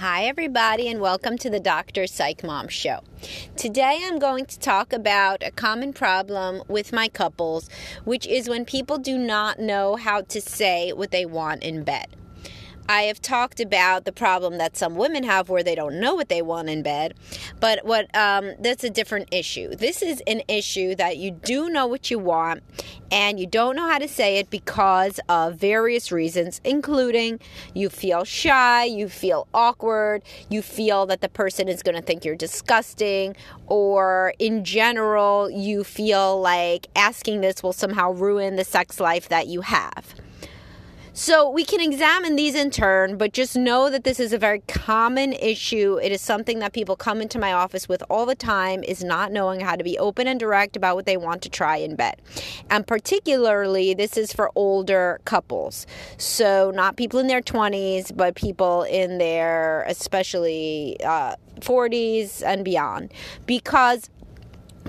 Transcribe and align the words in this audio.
Hi, 0.00 0.26
everybody, 0.26 0.86
and 0.86 1.00
welcome 1.00 1.36
to 1.38 1.50
the 1.50 1.58
Dr. 1.58 2.06
Psych 2.06 2.44
Mom 2.44 2.68
Show. 2.68 3.00
Today, 3.56 3.98
I'm 4.04 4.20
going 4.20 4.46
to 4.46 4.56
talk 4.56 4.92
about 4.92 5.42
a 5.42 5.50
common 5.50 5.92
problem 5.92 6.62
with 6.68 6.92
my 6.92 7.08
couples, 7.08 7.68
which 8.04 8.24
is 8.24 8.48
when 8.48 8.64
people 8.64 8.98
do 8.98 9.18
not 9.18 9.58
know 9.58 9.96
how 9.96 10.20
to 10.20 10.40
say 10.40 10.92
what 10.92 11.10
they 11.10 11.26
want 11.26 11.64
in 11.64 11.82
bed. 11.82 12.06
I 12.90 13.02
have 13.02 13.20
talked 13.20 13.60
about 13.60 14.06
the 14.06 14.12
problem 14.12 14.56
that 14.56 14.74
some 14.74 14.96
women 14.96 15.22
have 15.24 15.50
where 15.50 15.62
they 15.62 15.74
don't 15.74 16.00
know 16.00 16.14
what 16.14 16.30
they 16.30 16.40
want 16.40 16.70
in 16.70 16.82
bed, 16.82 17.12
but 17.60 17.84
what 17.84 18.14
um, 18.16 18.54
that's 18.60 18.82
a 18.82 18.88
different 18.88 19.28
issue. 19.30 19.74
This 19.74 20.00
is 20.00 20.22
an 20.26 20.40
issue 20.48 20.94
that 20.94 21.18
you 21.18 21.32
do 21.32 21.68
know 21.68 21.86
what 21.86 22.10
you 22.10 22.18
want 22.18 22.62
and 23.12 23.38
you 23.38 23.46
don't 23.46 23.76
know 23.76 23.86
how 23.86 23.98
to 23.98 24.08
say 24.08 24.38
it 24.38 24.48
because 24.48 25.20
of 25.28 25.56
various 25.56 26.10
reasons, 26.10 26.62
including 26.64 27.40
you 27.74 27.90
feel 27.90 28.24
shy, 28.24 28.84
you 28.84 29.10
feel 29.10 29.46
awkward, 29.52 30.22
you 30.48 30.62
feel 30.62 31.04
that 31.06 31.20
the 31.20 31.28
person 31.28 31.68
is 31.68 31.82
going 31.82 31.94
to 31.94 32.02
think 32.02 32.24
you're 32.24 32.36
disgusting, 32.36 33.36
or 33.66 34.32
in 34.38 34.64
general, 34.64 35.50
you 35.50 35.84
feel 35.84 36.40
like 36.40 36.86
asking 36.96 37.42
this 37.42 37.62
will 37.62 37.74
somehow 37.74 38.12
ruin 38.12 38.56
the 38.56 38.64
sex 38.64 38.98
life 38.98 39.28
that 39.28 39.46
you 39.46 39.60
have. 39.60 40.14
So 41.18 41.50
we 41.50 41.64
can 41.64 41.80
examine 41.80 42.36
these 42.36 42.54
in 42.54 42.70
turn, 42.70 43.16
but 43.16 43.32
just 43.32 43.56
know 43.56 43.90
that 43.90 44.04
this 44.04 44.20
is 44.20 44.32
a 44.32 44.38
very 44.38 44.60
common 44.68 45.32
issue. 45.32 45.98
It 46.00 46.12
is 46.12 46.20
something 46.20 46.60
that 46.60 46.72
people 46.72 46.94
come 46.94 47.20
into 47.20 47.40
my 47.40 47.52
office 47.52 47.88
with 47.88 48.04
all 48.08 48.24
the 48.24 48.36
time 48.36 48.84
is 48.84 49.02
not 49.02 49.32
knowing 49.32 49.58
how 49.58 49.74
to 49.74 49.82
be 49.82 49.98
open 49.98 50.28
and 50.28 50.38
direct 50.38 50.76
about 50.76 50.94
what 50.94 51.06
they 51.06 51.16
want 51.16 51.42
to 51.42 51.50
try 51.50 51.78
in 51.78 51.96
bed. 51.96 52.22
And 52.70 52.86
particularly 52.86 53.94
this 53.94 54.16
is 54.16 54.32
for 54.32 54.52
older 54.54 55.20
couples. 55.24 55.88
So 56.18 56.70
not 56.72 56.96
people 56.96 57.18
in 57.18 57.26
their 57.26 57.42
20s, 57.42 58.16
but 58.16 58.36
people 58.36 58.84
in 58.84 59.18
their 59.18 59.82
especially 59.88 60.98
uh, 61.04 61.34
40s 61.58 62.44
and 62.46 62.64
beyond. 62.64 63.12
Because 63.44 64.08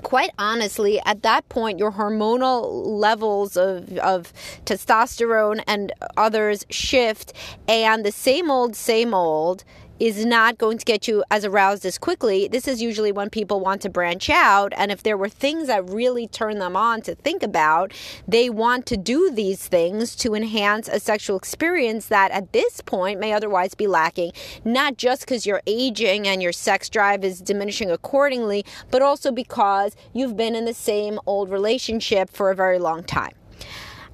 quite 0.02 0.30
honestly, 0.38 1.00
at 1.04 1.22
that 1.22 1.48
point, 1.48 1.78
your 1.78 1.92
hormonal 1.92 2.86
levels 2.86 3.56
of, 3.56 3.96
of 3.98 4.32
testosterone 4.64 5.62
and 5.66 5.92
others 6.16 6.64
shift, 6.70 7.32
and 7.68 8.04
the 8.04 8.12
same 8.12 8.50
old, 8.50 8.76
same 8.76 9.14
old 9.14 9.64
is 10.00 10.24
not 10.24 10.56
going 10.56 10.78
to 10.78 10.84
get 10.84 11.06
you 11.06 11.22
as 11.30 11.44
aroused 11.44 11.84
as 11.84 11.98
quickly. 11.98 12.48
This 12.48 12.66
is 12.66 12.80
usually 12.80 13.12
when 13.12 13.28
people 13.28 13.60
want 13.60 13.82
to 13.82 13.90
branch 13.90 14.30
out. 14.30 14.72
And 14.76 14.90
if 14.90 15.02
there 15.02 15.18
were 15.18 15.28
things 15.28 15.66
that 15.66 15.88
really 15.88 16.26
turn 16.26 16.58
them 16.58 16.74
on 16.74 17.02
to 17.02 17.14
think 17.14 17.42
about, 17.42 17.92
they 18.26 18.48
want 18.48 18.86
to 18.86 18.96
do 18.96 19.30
these 19.30 19.68
things 19.68 20.16
to 20.16 20.34
enhance 20.34 20.88
a 20.88 20.98
sexual 20.98 21.36
experience 21.36 22.06
that 22.06 22.30
at 22.30 22.52
this 22.52 22.80
point 22.80 23.20
may 23.20 23.34
otherwise 23.34 23.74
be 23.74 23.86
lacking, 23.86 24.32
not 24.64 24.96
just 24.96 25.20
because 25.20 25.44
you're 25.44 25.62
aging 25.66 26.26
and 26.26 26.42
your 26.42 26.52
sex 26.52 26.88
drive 26.88 27.22
is 27.22 27.40
diminishing 27.40 27.90
accordingly, 27.90 28.64
but 28.90 29.02
also 29.02 29.30
because 29.30 29.94
you've 30.14 30.36
been 30.36 30.54
in 30.54 30.64
the 30.64 30.74
same 30.74 31.20
old 31.26 31.50
relationship 31.50 32.30
for 32.30 32.50
a 32.50 32.56
very 32.56 32.78
long 32.78 33.04
time. 33.04 33.32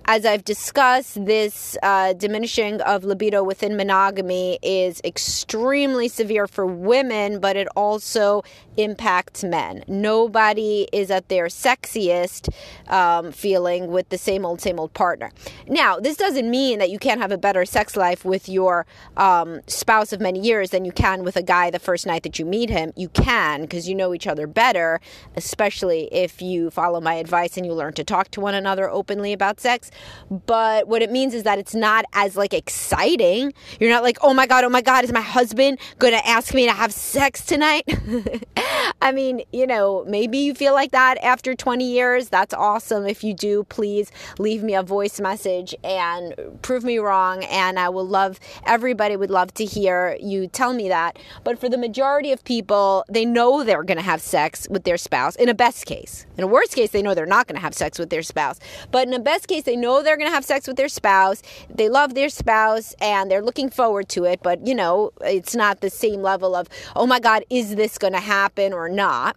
As 0.09 0.25
I've 0.25 0.45
discussed, 0.45 1.25
this 1.27 1.77
uh, 1.83 2.13
diminishing 2.13 2.81
of 2.83 3.03
libido 3.03 3.43
within 3.43 3.77
monogamy 3.77 4.57
is 4.63 5.01
extremely 5.03 6.07
severe 6.07 6.47
for 6.47 6.65
women, 6.65 7.41
but 7.41 7.57
it 7.57 7.67
also 7.75 8.45
impacts 8.77 9.45
men. 9.45 9.85
Nobody 9.87 10.89
is 10.93 11.11
at 11.11 11.29
their 11.29 11.47
sexiest 11.47 12.53
um, 12.89 13.33
feeling 13.33 13.89
with 13.89 14.09
the 14.09 14.19
same 14.19 14.45
old, 14.45 14.61
same 14.61 14.79
old 14.79 14.93
partner. 14.95 15.33
Now, 15.67 15.99
this 15.99 16.17
doesn't 16.17 16.51
mean 16.51 16.79
that 16.79 16.91
you 16.91 16.99
can't 16.99 17.21
have 17.21 17.33
a 17.33 17.39
better 17.39 17.65
sex 17.65 17.97
life 17.97 18.25
with 18.25 18.49
your 18.49 18.87
um, 19.17 19.61
spouse 19.67 20.13
of 20.13 20.21
many 20.21 20.41
years 20.41 20.71
than 20.71 20.85
you 20.85 20.93
can 20.93 21.25
with 21.25 21.37
a 21.37 21.43
guy 21.43 21.71
the 21.71 21.79
first 21.79 22.07
night 22.07 22.23
that 22.23 22.39
you 22.39 22.45
meet 22.45 22.71
him. 22.71 22.93
You 22.97 23.09
can 23.09 23.63
because 23.63 23.89
you 23.89 23.95
know 23.95 24.15
each 24.15 24.27
other 24.27 24.47
better, 24.47 25.01
especially 25.37 26.09
if 26.13 26.41
you 26.43 26.71
follow 26.71 27.01
my 27.01 27.15
advice 27.15 27.57
and 27.57 27.67
you 27.67 27.73
learn 27.73 27.93
to 27.95 28.05
talk 28.05 28.31
to 28.33 28.41
one 28.41 28.55
another 28.55 28.91
openly 28.91 29.33
about 29.33 29.61
sex. 29.61 29.91
But 30.31 30.89
what 30.89 31.03
it 31.03 31.11
means 31.11 31.35
is 31.35 31.43
that 31.45 31.59
it's 31.59 31.75
not 31.75 32.05
as 32.13 32.37
like 32.37 32.55
exciting. 32.55 33.53
You're 33.81 33.91
not 33.91 34.03
like, 34.03 34.19
oh 34.23 34.35
my 34.35 34.47
God, 34.47 34.65
oh 34.65 34.69
my 34.69 34.83
God, 34.83 35.05
is 35.05 35.13
my 35.13 35.21
husband 35.21 35.79
going 35.99 36.13
to 36.13 36.27
ask 36.27 36.55
me 36.55 36.67
to 36.67 36.73
have 36.73 36.93
sex 36.93 37.45
tonight? 37.45 37.85
I 39.03 39.13
mean, 39.13 39.43
you 39.53 39.67
know, 39.67 40.05
maybe 40.07 40.39
you 40.39 40.55
feel 40.55 40.75
like 40.75 40.93
that 40.93 41.19
after 41.19 41.55
20 41.55 41.85
years. 41.85 42.29
That's 42.29 42.55
awesome. 42.55 43.07
If 43.07 43.23
you 43.23 43.35
do, 43.35 43.65
please 43.65 44.11
leave 44.39 44.63
me 44.63 44.75
a 44.75 44.83
voice 44.83 45.21
message 45.21 45.75
and 45.85 46.35
prove 46.63 46.85
me 46.85 46.99
wrong. 46.99 47.45
And 47.45 47.79
I 47.79 47.89
will 47.89 48.07
love, 48.07 48.41
everybody 48.65 49.17
would 49.17 49.31
love 49.31 49.53
to 49.55 49.65
hear 49.65 50.17
you 50.21 50.47
tell 50.47 50.73
me 50.73 50.89
that. 50.89 51.19
But 51.45 51.59
for 51.59 51.69
the 51.69 51.79
majority 51.79 52.33
of 52.33 52.45
people, 52.45 53.05
they 53.09 53.25
know 53.25 53.65
they're 53.65 53.85
going 53.85 53.99
to 53.99 54.03
have 54.03 54.21
sex 54.21 54.67
with 54.71 54.85
their 54.85 54.97
spouse 54.97 55.37
in 55.37 55.49
a 55.49 55.55
best 55.55 55.87
case. 55.87 56.27
In 56.37 56.45
a 56.45 56.49
worst 56.49 56.75
case, 56.75 56.91
they 56.91 57.03
know 57.03 57.15
they're 57.15 57.27
not 57.27 57.47
going 57.47 57.57
to 57.57 57.63
have 57.63 57.75
sex 57.75 57.99
with 57.99 58.11
their 58.11 58.23
spouse. 58.23 58.59
But 58.91 59.07
in 59.07 59.15
a 59.15 59.21
best 59.21 59.49
case, 59.49 59.65
they 59.65 59.77
know 59.77 60.03
they're 60.03 60.17
going 60.17 60.31
to 60.31 60.35
have 60.35 60.45
sex 60.45 60.67
with 60.67 60.77
their 60.77 60.89
spouse. 60.89 61.43
They 61.71 61.89
love 61.89 62.15
their 62.15 62.29
spouse 62.29 62.95
and 63.01 63.31
they're 63.31 63.43
looking 63.43 63.71
forward 63.71 64.09
to 64.11 64.25
it. 64.25 64.41
But, 64.43 64.67
you 64.67 64.75
know, 64.75 65.13
it's 65.21 65.55
not 65.55 65.81
the 65.81 65.91
same 65.91 66.23
level 66.23 66.55
of, 66.55 66.69
oh 66.95 67.07
my 67.07 67.21
God, 67.21 67.45
is 67.51 67.77
this 67.77 67.99
going 67.99 68.13
to 68.13 68.21
happen 68.21 68.56
or 68.59 68.89
not? 68.89 69.37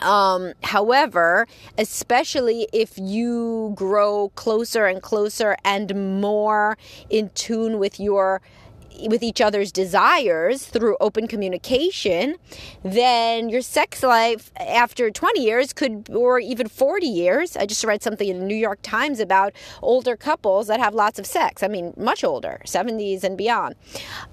Um, 0.00 0.52
however, 0.62 1.46
especially 1.78 2.68
if 2.72 2.98
you 2.98 3.72
grow 3.76 4.30
closer 4.34 4.86
and 4.86 5.00
closer 5.00 5.56
and 5.64 6.20
more 6.20 6.76
in 7.08 7.30
tune 7.30 7.78
with 7.78 8.00
your 8.00 8.42
with 9.08 9.22
each 9.22 9.40
other's 9.40 9.72
desires 9.72 10.66
through 10.66 10.96
open 11.00 11.26
communication, 11.26 12.36
then 12.82 13.48
your 13.48 13.60
sex 13.60 14.02
life 14.02 14.50
after 14.56 15.10
20 15.10 15.40
years 15.40 15.72
could, 15.72 16.08
or 16.10 16.38
even 16.38 16.68
40 16.68 17.06
years. 17.06 17.56
I 17.56 17.66
just 17.66 17.84
read 17.84 18.02
something 18.02 18.28
in 18.28 18.40
the 18.40 18.44
New 18.44 18.54
York 18.54 18.78
Times 18.82 19.20
about 19.20 19.52
older 19.82 20.16
couples 20.16 20.66
that 20.68 20.80
have 20.80 20.94
lots 20.94 21.18
of 21.18 21.26
sex. 21.26 21.62
I 21.62 21.68
mean, 21.68 21.92
much 21.96 22.24
older, 22.24 22.60
70s 22.64 23.24
and 23.24 23.36
beyond. 23.36 23.74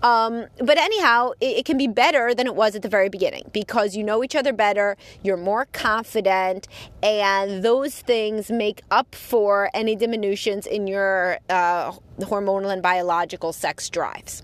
Um, 0.03 0.45
but 0.59 0.77
anyhow, 0.77 1.31
it, 1.39 1.57
it 1.57 1.65
can 1.65 1.77
be 1.77 1.87
better 1.87 2.33
than 2.33 2.47
it 2.47 2.55
was 2.55 2.75
at 2.75 2.81
the 2.81 2.89
very 2.89 3.09
beginning 3.09 3.49
because 3.53 3.95
you 3.95 4.03
know 4.03 4.23
each 4.23 4.35
other 4.35 4.53
better, 4.53 4.97
you're 5.23 5.37
more 5.37 5.65
confident, 5.73 6.67
and 7.03 7.63
those 7.63 7.99
things 7.99 8.51
make 8.51 8.81
up 8.91 9.15
for 9.15 9.69
any 9.73 9.95
diminutions 9.95 10.65
in 10.67 10.87
your 10.87 11.39
uh, 11.49 11.91
hormonal 12.19 12.71
and 12.71 12.81
biological 12.81 13.53
sex 13.53 13.89
drives. 13.89 14.43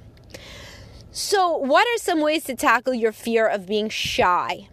So, 1.20 1.58
what 1.58 1.88
are 1.88 1.98
some 1.98 2.22
ways 2.22 2.44
to 2.44 2.54
tackle 2.54 2.94
your 2.94 3.12
fear 3.12 3.48
of 3.48 3.66
being 3.66 3.90
shy? 3.90 4.68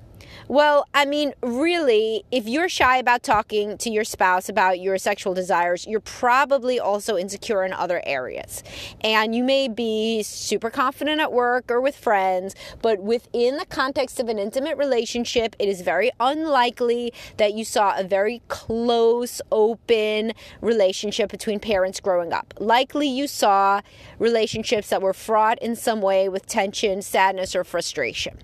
Well, 0.47 0.87
I 0.93 1.07
mean, 1.07 1.33
really, 1.43 2.25
if 2.31 2.47
you're 2.47 2.69
shy 2.69 2.99
about 2.99 3.23
talking 3.23 3.79
to 3.79 3.91
your 3.91 4.05
spouse 4.05 4.49
about 4.49 4.79
your 4.79 4.99
sexual 4.99 5.33
desires, 5.33 5.87
you're 5.87 6.01
probably 6.01 6.79
also 6.79 7.17
insecure 7.17 7.65
in 7.65 7.73
other 7.73 8.03
areas. 8.05 8.63
And 9.01 9.35
you 9.35 9.43
may 9.43 9.69
be 9.69 10.23
super 10.23 10.69
confident 10.69 11.21
at 11.21 11.33
work 11.33 11.71
or 11.71 11.81
with 11.81 11.97
friends, 11.97 12.55
but 12.83 13.01
within 13.01 13.57
the 13.57 13.65
context 13.65 14.21
of 14.21 14.29
an 14.29 14.39
intimate 14.39 14.77
relationship, 14.77 15.57
it 15.59 15.69
is 15.69 15.81
very 15.81 16.11
unlikely 16.21 17.15
that 17.39 17.55
you 17.55 17.65
saw 17.65 17.99
a 17.99 18.05
very 18.05 18.43
close, 18.49 19.41
open 19.51 20.33
relationship 20.61 21.31
between 21.31 21.59
parents 21.59 22.01
growing 22.01 22.35
up. 22.35 22.53
Likely 22.59 23.09
you 23.09 23.27
saw 23.27 23.81
relationships 24.19 24.91
that 24.91 25.01
were 25.01 25.15
fraught 25.15 25.59
in 25.61 25.75
some 25.75 26.03
way 26.03 26.29
with 26.29 26.47
tension, 26.47 27.01
sadness, 27.01 27.55
or 27.55 27.65
frustration. 27.65 28.37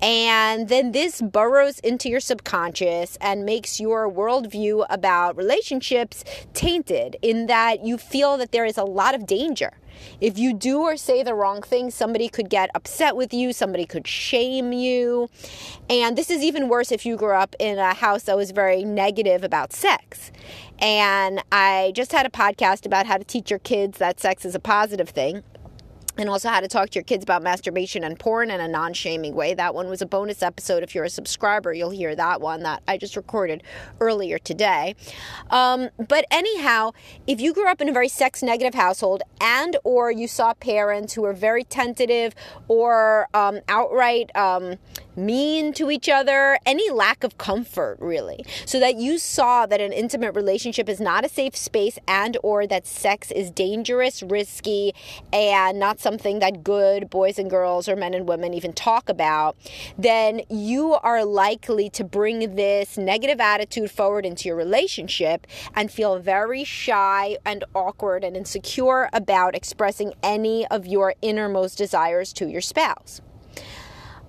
And 0.00 0.68
then 0.68 0.92
this 0.92 1.20
burrows 1.32 1.78
into 1.80 2.08
your 2.08 2.20
subconscious 2.20 3.16
and 3.20 3.44
makes 3.44 3.80
your 3.80 4.10
worldview 4.10 4.86
about 4.88 5.36
relationships 5.36 6.24
tainted 6.54 7.16
in 7.22 7.46
that 7.46 7.84
you 7.84 7.98
feel 7.98 8.36
that 8.36 8.52
there 8.52 8.64
is 8.64 8.78
a 8.78 8.84
lot 8.84 9.14
of 9.14 9.26
danger. 9.26 9.72
If 10.20 10.38
you 10.38 10.52
do 10.52 10.80
or 10.80 10.96
say 10.96 11.22
the 11.22 11.34
wrong 11.34 11.62
thing, 11.62 11.90
somebody 11.90 12.28
could 12.28 12.48
get 12.48 12.70
upset 12.74 13.16
with 13.16 13.32
you, 13.32 13.52
somebody 13.52 13.86
could 13.86 14.06
shame 14.06 14.72
you. 14.72 15.28
And 15.88 16.16
this 16.16 16.30
is 16.30 16.42
even 16.42 16.68
worse 16.68 16.92
if 16.92 17.04
you 17.06 17.16
grew 17.16 17.34
up 17.34 17.54
in 17.58 17.78
a 17.78 17.94
house 17.94 18.24
that 18.24 18.36
was 18.36 18.50
very 18.50 18.84
negative 18.84 19.44
about 19.44 19.72
sex. 19.72 20.32
And 20.78 21.42
I 21.52 21.92
just 21.94 22.12
had 22.12 22.26
a 22.26 22.30
podcast 22.30 22.86
about 22.86 23.06
how 23.06 23.16
to 23.16 23.24
teach 23.24 23.50
your 23.50 23.60
kids 23.60 23.98
that 23.98 24.20
sex 24.20 24.44
is 24.44 24.54
a 24.54 24.60
positive 24.60 25.10
thing 25.10 25.42
and 26.18 26.28
also 26.28 26.48
how 26.48 26.60
to 26.60 26.68
talk 26.68 26.90
to 26.90 26.98
your 26.98 27.04
kids 27.04 27.22
about 27.22 27.42
masturbation 27.42 28.04
and 28.04 28.18
porn 28.18 28.50
in 28.50 28.60
a 28.60 28.68
non 28.68 28.92
shaming 28.92 29.34
way. 29.34 29.54
That 29.54 29.74
one 29.74 29.88
was 29.88 30.02
a 30.02 30.06
bonus 30.06 30.42
episode. 30.42 30.82
If 30.82 30.94
you're 30.94 31.04
a 31.04 31.10
subscriber, 31.10 31.72
you'll 31.72 31.90
hear 31.90 32.14
that 32.14 32.40
one 32.40 32.62
that 32.62 32.82
I 32.86 32.98
just 32.98 33.16
recorded 33.16 33.62
earlier 34.00 34.38
today. 34.38 34.94
Um, 35.50 35.88
but 36.08 36.26
anyhow, 36.30 36.92
if 37.26 37.40
you 37.40 37.54
grew 37.54 37.68
up 37.68 37.80
in 37.80 37.88
a 37.88 37.92
very 37.92 38.08
sex 38.08 38.42
negative 38.42 38.74
household 38.74 39.22
and 39.40 39.76
or 39.84 40.10
you 40.10 40.28
saw 40.28 40.54
parents 40.54 41.14
who 41.14 41.22
were 41.22 41.32
very 41.32 41.64
tentative 41.64 42.34
or 42.68 43.28
um, 43.34 43.60
outright 43.68 44.34
um, 44.36 44.76
mean 45.16 45.72
to 45.74 45.90
each 45.90 46.08
other, 46.08 46.58
any 46.64 46.90
lack 46.90 47.24
of 47.24 47.38
comfort 47.38 47.98
really. 48.00 48.44
So 48.66 48.80
that 48.80 48.96
you 48.96 49.18
saw 49.18 49.66
that 49.66 49.80
an 49.80 49.92
intimate 49.92 50.34
relationship 50.34 50.88
is 50.88 51.00
not 51.00 51.24
a 51.24 51.28
safe 51.28 51.56
space 51.56 51.98
and 52.08 52.36
or 52.42 52.66
that 52.66 52.86
sex 52.86 53.30
is 53.30 53.50
dangerous, 53.50 54.22
risky, 54.22 54.94
and 55.32 55.78
not 55.78 56.00
something 56.00 56.38
that 56.38 56.62
good 56.64 57.10
boys 57.10 57.38
and 57.38 57.50
girls 57.50 57.88
or 57.88 57.96
men 57.96 58.14
and 58.14 58.28
women 58.28 58.54
even 58.54 58.72
talk 58.72 59.08
about, 59.08 59.56
then 59.98 60.42
you 60.48 60.94
are 60.94 61.24
likely 61.24 61.90
to 61.90 62.04
bring 62.04 62.54
this 62.54 62.96
negative 62.96 63.40
attitude 63.40 63.90
forward 63.90 64.24
into 64.24 64.48
your 64.48 64.56
relationship 64.56 65.46
and 65.74 65.90
feel 65.90 66.18
very 66.18 66.64
shy 66.64 67.36
and 67.44 67.64
awkward 67.74 68.24
and 68.24 68.36
insecure 68.36 69.08
about 69.12 69.54
expressing 69.54 70.14
any 70.22 70.66
of 70.68 70.86
your 70.86 71.14
innermost 71.22 71.78
desires 71.78 72.32
to 72.32 72.46
your 72.48 72.60
spouse. 72.60 73.20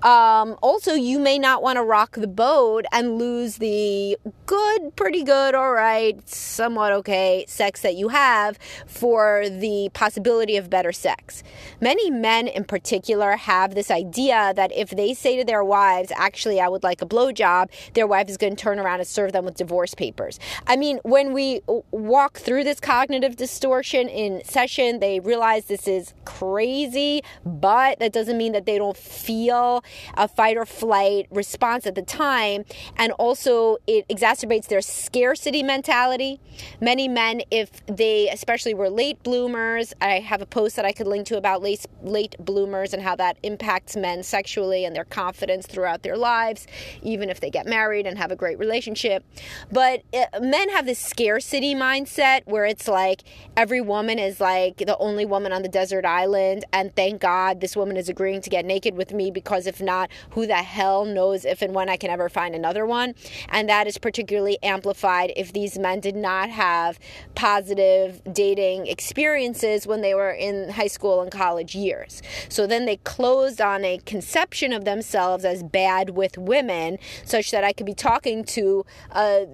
Um, 0.03 0.57
also, 0.61 0.93
you 0.93 1.17
may 1.17 1.39
not 1.39 1.63
want 1.63 1.77
to 1.77 1.83
rock 1.83 2.15
the 2.15 2.27
boat 2.27 2.85
and 2.91 3.17
lose 3.17 3.57
the 3.57 4.17
good, 4.45 4.95
pretty 4.97 5.23
good, 5.23 5.55
all 5.55 5.71
right, 5.71 6.27
somewhat 6.27 6.91
okay 6.91 7.45
sex 7.47 7.81
that 7.81 7.95
you 7.95 8.09
have 8.09 8.59
for 8.85 9.45
the 9.49 9.89
possibility 9.93 10.57
of 10.57 10.69
better 10.69 10.91
sex. 10.91 11.41
Many 11.79 12.11
men 12.11 12.47
in 12.47 12.65
particular 12.65 13.37
have 13.37 13.75
this 13.75 13.89
idea 13.89 14.51
that 14.57 14.73
if 14.73 14.89
they 14.89 15.13
say 15.13 15.37
to 15.37 15.45
their 15.45 15.63
wives, 15.63 16.11
actually, 16.15 16.59
I 16.59 16.67
would 16.67 16.83
like 16.83 17.01
a 17.01 17.05
blowjob, 17.05 17.69
their 17.93 18.05
wife 18.05 18.27
is 18.27 18.35
going 18.35 18.57
to 18.57 18.61
turn 18.61 18.79
around 18.79 18.99
and 18.99 19.07
serve 19.07 19.31
them 19.31 19.45
with 19.45 19.55
divorce 19.55 19.95
papers. 19.95 20.37
I 20.67 20.75
mean, 20.75 20.99
when 21.03 21.31
we 21.31 21.61
walk 21.91 22.39
through 22.39 22.65
this 22.65 22.81
cognitive 22.81 23.37
distortion 23.37 24.09
in 24.09 24.43
session, 24.43 24.99
they 24.99 25.21
realize 25.21 25.65
this 25.65 25.87
is 25.87 26.13
crazy, 26.25 27.21
but 27.45 27.99
that 27.99 28.11
doesn't 28.11 28.37
mean 28.37 28.51
that 28.51 28.65
they 28.65 28.77
don't 28.77 28.97
feel 28.97 29.81
a 30.15 30.27
fight 30.27 30.57
or 30.57 30.65
flight 30.65 31.27
response 31.31 31.85
at 31.85 31.95
the 31.95 32.01
time. 32.01 32.65
And 32.97 33.11
also, 33.13 33.77
it 33.87 34.07
exacerbates 34.07 34.67
their 34.67 34.81
scarcity 34.81 35.63
mentality. 35.63 36.39
Many 36.79 37.07
men, 37.07 37.41
if 37.51 37.85
they 37.85 38.29
especially 38.29 38.73
were 38.73 38.89
late 38.89 39.21
bloomers, 39.23 39.93
I 40.01 40.19
have 40.19 40.41
a 40.41 40.45
post 40.45 40.75
that 40.75 40.85
I 40.85 40.91
could 40.91 41.07
link 41.07 41.27
to 41.27 41.37
about 41.37 41.61
late, 41.61 41.85
late 42.01 42.35
bloomers 42.39 42.93
and 42.93 43.01
how 43.01 43.15
that 43.17 43.37
impacts 43.43 43.95
men 43.95 44.23
sexually 44.23 44.85
and 44.85 44.95
their 44.95 45.05
confidence 45.05 45.67
throughout 45.67 46.03
their 46.03 46.17
lives, 46.17 46.67
even 47.01 47.29
if 47.29 47.39
they 47.39 47.49
get 47.49 47.65
married 47.65 48.05
and 48.05 48.17
have 48.17 48.31
a 48.31 48.35
great 48.35 48.59
relationship. 48.59 49.23
But 49.71 50.03
uh, 50.13 50.39
men 50.41 50.69
have 50.69 50.85
this 50.85 50.99
scarcity 50.99 51.75
mindset 51.75 52.41
where 52.45 52.65
it's 52.65 52.87
like 52.87 53.23
every 53.55 53.81
woman 53.81 54.19
is 54.19 54.39
like 54.39 54.77
the 54.77 54.97
only 54.97 55.25
woman 55.25 55.51
on 55.51 55.61
the 55.61 55.69
desert 55.69 56.05
island, 56.05 56.65
and 56.73 56.95
thank 56.95 57.21
God 57.21 57.61
this 57.61 57.75
woman 57.75 57.97
is 57.97 58.09
agreeing 58.09 58.41
to 58.41 58.49
get 58.49 58.65
naked 58.65 58.95
with 58.95 59.13
me 59.13 59.31
because 59.31 59.67
if 59.67 59.72
not, 59.81 60.09
who 60.31 60.45
the 60.45 60.55
hell 60.55 61.05
knows 61.05 61.45
if 61.45 61.61
and 61.61 61.73
when 61.73 61.89
I 61.89 61.97
can 61.97 62.09
ever 62.09 62.29
find 62.29 62.55
another 62.55 62.85
one? 62.85 63.15
And 63.49 63.69
that 63.69 63.87
is 63.87 63.97
particularly 63.97 64.57
amplified 64.63 65.33
if 65.35 65.53
these 65.53 65.77
men 65.77 65.99
did 65.99 66.15
not 66.15 66.49
have 66.49 66.99
positive 67.35 68.21
dating 68.31 68.87
experiences 68.87 69.87
when 69.87 70.01
they 70.01 70.13
were 70.13 70.31
in 70.31 70.69
high 70.69 70.87
school 70.87 71.21
and 71.21 71.31
college 71.31 71.75
years. 71.75 72.21
So 72.49 72.67
then 72.67 72.85
they 72.85 72.97
closed 72.97 73.61
on 73.61 73.83
a 73.83 73.97
conception 74.05 74.73
of 74.73 74.85
themselves 74.85 75.45
as 75.45 75.63
bad 75.63 76.11
with 76.11 76.37
women, 76.37 76.97
such 77.25 77.51
that 77.51 77.63
I 77.63 77.73
could 77.73 77.85
be 77.85 77.93
talking 77.93 78.43
to 78.45 78.85
a 79.11 79.45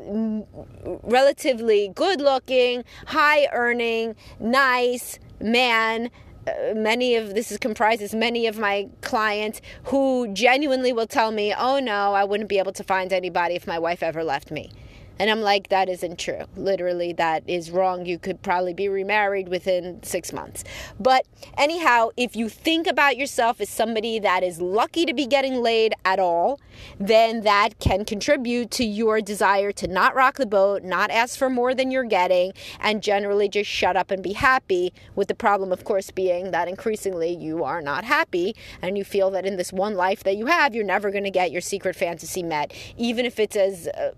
relatively 1.03 1.89
good 1.89 2.21
looking, 2.21 2.83
high 3.07 3.47
earning, 3.51 4.15
nice 4.39 5.19
man 5.39 6.09
Uh, 6.49 6.73
many 6.75 7.15
of 7.15 7.33
this 7.35 7.51
is 7.51 7.57
comprises 7.57 8.13
many 8.13 8.47
of 8.47 8.57
my 8.57 8.87
clients 9.01 9.61
who 9.85 10.27
genuinely 10.33 10.91
will 10.93 11.07
tell 11.07 11.31
me, 11.31 11.53
"Oh 11.53 11.79
no, 11.79 12.13
I 12.13 12.23
wouldn't 12.23 12.49
be 12.49 12.59
able 12.59 12.73
to 12.73 12.83
find 12.83 13.13
anybody 13.13 13.55
if 13.55 13.67
my 13.67 13.79
wife 13.79 14.01
ever 14.03 14.23
left 14.23 14.51
me." 14.51 14.71
And 15.19 15.29
I'm 15.29 15.41
like, 15.41 15.67
that 15.67 15.89
isn't 15.89 16.17
true. 16.17 16.45
Literally, 16.55 17.11
that 17.13 17.43
is 17.45 17.71
wrong. 17.71 18.05
You 18.05 18.17
could 18.17 18.41
probably 18.41 18.73
be 18.73 18.87
remarried 18.87 19.49
within 19.49 20.01
six 20.01 20.31
months. 20.31 20.63
But 20.97 21.25
anyhow, 21.57 22.09
if 22.15 22.37
you 22.37 22.47
think 22.47 22.87
about 22.87 23.17
yourself 23.17 23.59
as 23.59 23.69
somebody 23.69 24.17
that 24.19 24.43
is 24.43 24.61
lucky 24.61 25.05
to 25.05 25.13
be 25.13 25.27
getting 25.27 25.61
laid 25.61 25.93
at 26.05 26.19
all, 26.19 26.61
then 26.99 27.41
that 27.41 27.79
can 27.79 28.05
contribute 28.05 28.71
to 28.71 28.85
your 28.85 29.19
desire 29.19 29.73
to 29.73 29.87
not 29.87 30.15
rock 30.15 30.37
the 30.37 30.45
boat, 30.45 30.83
not 30.83 31.11
ask 31.11 31.37
for 31.37 31.49
more 31.49 31.75
than 31.75 31.91
you're 31.91 32.05
getting, 32.05 32.53
and 32.79 33.03
generally 33.03 33.49
just 33.49 33.69
shut 33.69 33.97
up 33.97 34.11
and 34.11 34.23
be 34.23 34.33
happy. 34.33 34.93
With 35.15 35.27
the 35.27 35.35
problem, 35.35 35.73
of 35.73 35.83
course, 35.83 36.11
being 36.11 36.51
that 36.51 36.69
increasingly 36.69 37.35
you 37.35 37.63
are 37.65 37.81
not 37.81 38.05
happy 38.05 38.55
and 38.81 38.97
you 38.97 39.03
feel 39.03 39.29
that 39.31 39.45
in 39.45 39.57
this 39.57 39.73
one 39.73 39.95
life 39.95 40.23
that 40.23 40.37
you 40.37 40.45
have, 40.45 40.73
you're 40.73 40.85
never 40.85 41.11
going 41.11 41.25
to 41.25 41.29
get 41.29 41.51
your 41.51 41.61
secret 41.61 41.95
fantasy 41.95 42.41
met, 42.41 42.73
even 42.97 43.25
if 43.25 43.37
it's 43.37 43.57
as 43.57 43.87
uh, 43.87 44.11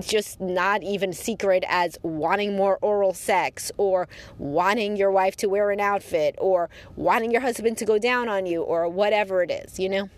just 0.00 0.40
not 0.40 0.82
even 0.82 1.12
secret 1.12 1.64
as 1.68 1.98
wanting 2.02 2.56
more 2.56 2.78
oral 2.82 3.14
sex 3.14 3.72
or 3.76 4.08
wanting 4.38 4.96
your 4.96 5.10
wife 5.10 5.36
to 5.36 5.48
wear 5.48 5.70
an 5.70 5.80
outfit 5.80 6.34
or 6.38 6.68
wanting 6.96 7.30
your 7.30 7.40
husband 7.40 7.78
to 7.78 7.84
go 7.84 7.98
down 7.98 8.28
on 8.28 8.46
you 8.46 8.62
or 8.62 8.88
whatever 8.88 9.42
it 9.42 9.50
is, 9.50 9.78
you 9.78 9.88
know? 9.88 10.08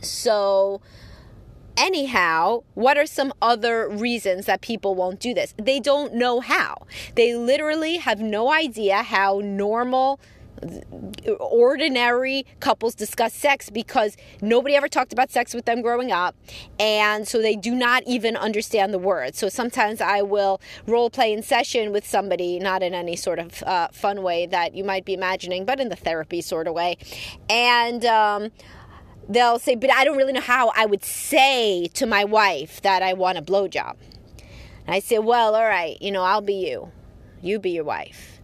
So, 0.00 0.80
anyhow, 1.76 2.62
what 2.74 2.96
are 2.96 3.06
some 3.06 3.32
other 3.42 3.88
reasons 3.88 4.46
that 4.46 4.60
people 4.60 4.94
won't 4.94 5.20
do 5.20 5.34
this? 5.34 5.54
They 5.56 5.80
don't 5.80 6.14
know 6.14 6.40
how. 6.40 6.86
They 7.14 7.34
literally 7.34 7.96
have 7.96 8.20
no 8.20 8.52
idea 8.52 9.02
how 9.02 9.40
normal 9.42 10.20
ordinary 11.40 12.46
couples 12.60 12.94
discuss 12.94 13.32
sex 13.34 13.70
because 13.70 14.16
nobody 14.40 14.74
ever 14.74 14.88
talked 14.88 15.12
about 15.12 15.30
sex 15.30 15.54
with 15.54 15.64
them 15.64 15.82
growing 15.82 16.12
up 16.12 16.34
and 16.78 17.26
so 17.26 17.40
they 17.40 17.56
do 17.56 17.74
not 17.74 18.02
even 18.06 18.36
understand 18.36 18.92
the 18.92 18.98
words. 18.98 19.38
So 19.38 19.48
sometimes 19.48 20.00
i 20.00 20.22
will 20.22 20.60
role 20.86 21.10
play 21.10 21.32
in 21.32 21.42
session 21.42 21.92
with 21.92 22.06
somebody 22.06 22.58
not 22.58 22.82
in 22.82 22.94
any 22.94 23.16
sort 23.16 23.38
of 23.38 23.62
uh, 23.64 23.88
fun 23.92 24.22
way 24.22 24.46
that 24.46 24.74
you 24.74 24.84
might 24.84 25.04
be 25.04 25.14
imagining 25.14 25.64
but 25.64 25.80
in 25.80 25.88
the 25.88 25.96
therapy 25.96 26.40
sort 26.40 26.66
of 26.66 26.74
way. 26.74 26.96
And 27.48 28.04
um, 28.04 28.50
they'll 29.28 29.58
say 29.58 29.74
but 29.74 29.92
i 29.92 30.04
don't 30.04 30.16
really 30.16 30.32
know 30.32 30.40
how 30.40 30.72
i 30.74 30.86
would 30.86 31.04
say 31.04 31.86
to 31.94 32.06
my 32.06 32.24
wife 32.24 32.80
that 32.82 33.02
i 33.02 33.12
want 33.12 33.38
a 33.38 33.42
blowjob. 33.42 33.96
And 34.86 34.94
i 34.94 34.98
say 35.00 35.18
well 35.18 35.54
all 35.54 35.64
right 35.64 36.00
you 36.00 36.10
know 36.10 36.22
i'll 36.22 36.40
be 36.40 36.54
you. 36.54 36.90
You 37.40 37.58
be 37.58 37.70
your 37.70 37.84
wife 37.84 38.37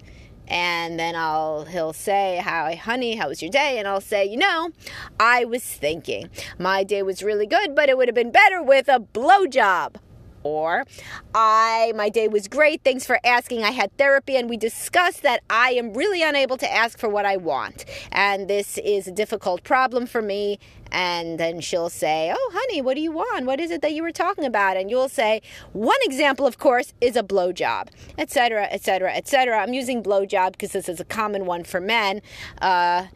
and 0.48 0.98
then 0.98 1.16
I'll 1.16 1.64
he'll 1.64 1.92
say, 1.92 2.40
"Hi, 2.42 2.74
honey, 2.74 3.16
how 3.16 3.28
was 3.28 3.42
your 3.42 3.50
day?" 3.50 3.78
And 3.78 3.88
I'll 3.88 4.00
say, 4.00 4.24
"You 4.24 4.36
know, 4.36 4.70
I 5.18 5.44
was 5.44 5.62
thinking 5.62 6.30
my 6.58 6.84
day 6.84 7.02
was 7.02 7.22
really 7.22 7.46
good, 7.46 7.74
but 7.74 7.88
it 7.88 7.96
would 7.96 8.08
have 8.08 8.14
been 8.14 8.30
better 8.30 8.62
with 8.62 8.88
a 8.88 9.00
blowjob." 9.00 9.96
Or, 10.44 10.84
I, 11.34 11.92
my 11.96 12.10
day 12.10 12.28
was 12.28 12.48
great. 12.48 12.82
Thanks 12.84 13.04
for 13.06 13.18
asking. 13.24 13.64
I 13.64 13.70
had 13.70 13.96
therapy 13.96 14.36
and 14.36 14.48
we 14.48 14.56
discussed 14.56 15.22
that 15.22 15.42
I 15.50 15.70
am 15.70 15.94
really 15.94 16.22
unable 16.22 16.56
to 16.58 16.72
ask 16.72 16.98
for 16.98 17.08
what 17.08 17.24
I 17.24 17.36
want. 17.38 17.86
And 18.12 18.48
this 18.48 18.78
is 18.78 19.08
a 19.08 19.12
difficult 19.12 19.64
problem 19.64 20.06
for 20.06 20.22
me. 20.22 20.58
And 20.92 21.40
then 21.40 21.60
she'll 21.60 21.90
say, 21.90 22.32
Oh, 22.32 22.50
honey, 22.54 22.80
what 22.80 22.94
do 22.94 23.00
you 23.00 23.10
want? 23.10 23.46
What 23.46 23.58
is 23.58 23.70
it 23.70 23.82
that 23.82 23.94
you 23.94 24.02
were 24.02 24.12
talking 24.12 24.44
about? 24.44 24.76
And 24.76 24.90
you'll 24.90 25.08
say, 25.08 25.42
One 25.72 25.96
example, 26.02 26.46
of 26.46 26.58
course, 26.58 26.92
is 27.00 27.16
a 27.16 27.22
blowjob, 27.22 27.88
etc., 28.16 28.68
etc., 28.70 29.12
etc. 29.12 29.58
I'm 29.58 29.72
using 29.72 30.02
blowjob 30.02 30.52
because 30.52 30.72
this 30.72 30.88
is 30.88 31.00
a 31.00 31.04
common 31.04 31.46
one 31.46 31.64
for 31.64 31.80
men. 31.80 32.22
Uh, 32.62 33.06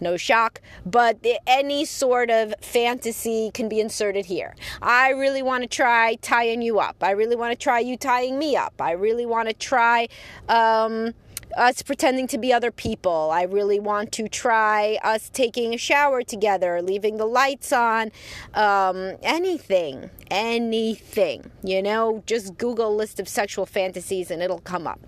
no 0.00 0.16
shock, 0.16 0.60
but 0.84 1.24
any 1.46 1.84
sort 1.84 2.30
of 2.30 2.54
fantasy 2.60 3.50
can 3.52 3.68
be 3.68 3.80
inserted 3.80 4.26
here. 4.26 4.54
I 4.82 5.10
really 5.10 5.42
want 5.42 5.62
to 5.62 5.68
try 5.68 6.16
tying 6.16 6.62
you 6.62 6.78
up. 6.78 6.96
I 7.02 7.10
really 7.12 7.36
want 7.36 7.52
to 7.52 7.62
try 7.62 7.80
you 7.80 7.96
tying 7.96 8.38
me 8.38 8.56
up. 8.56 8.74
I 8.80 8.92
really 8.92 9.26
want 9.26 9.48
to 9.48 9.54
try 9.54 10.08
um, 10.48 11.14
us 11.56 11.82
pretending 11.82 12.26
to 12.28 12.38
be 12.38 12.52
other 12.52 12.70
people. 12.70 13.30
I 13.32 13.42
really 13.42 13.80
want 13.80 14.12
to 14.12 14.28
try 14.28 14.98
us 15.02 15.28
taking 15.30 15.74
a 15.74 15.78
shower 15.78 16.22
together, 16.22 16.80
leaving 16.82 17.16
the 17.16 17.26
lights 17.26 17.72
on, 17.72 18.12
um, 18.54 19.16
anything, 19.22 20.10
anything. 20.30 21.50
You 21.62 21.82
know, 21.82 22.22
just 22.26 22.56
Google 22.56 22.94
list 22.94 23.20
of 23.20 23.28
sexual 23.28 23.66
fantasies 23.66 24.30
and 24.30 24.42
it'll 24.42 24.60
come 24.60 24.86
up. 24.86 25.00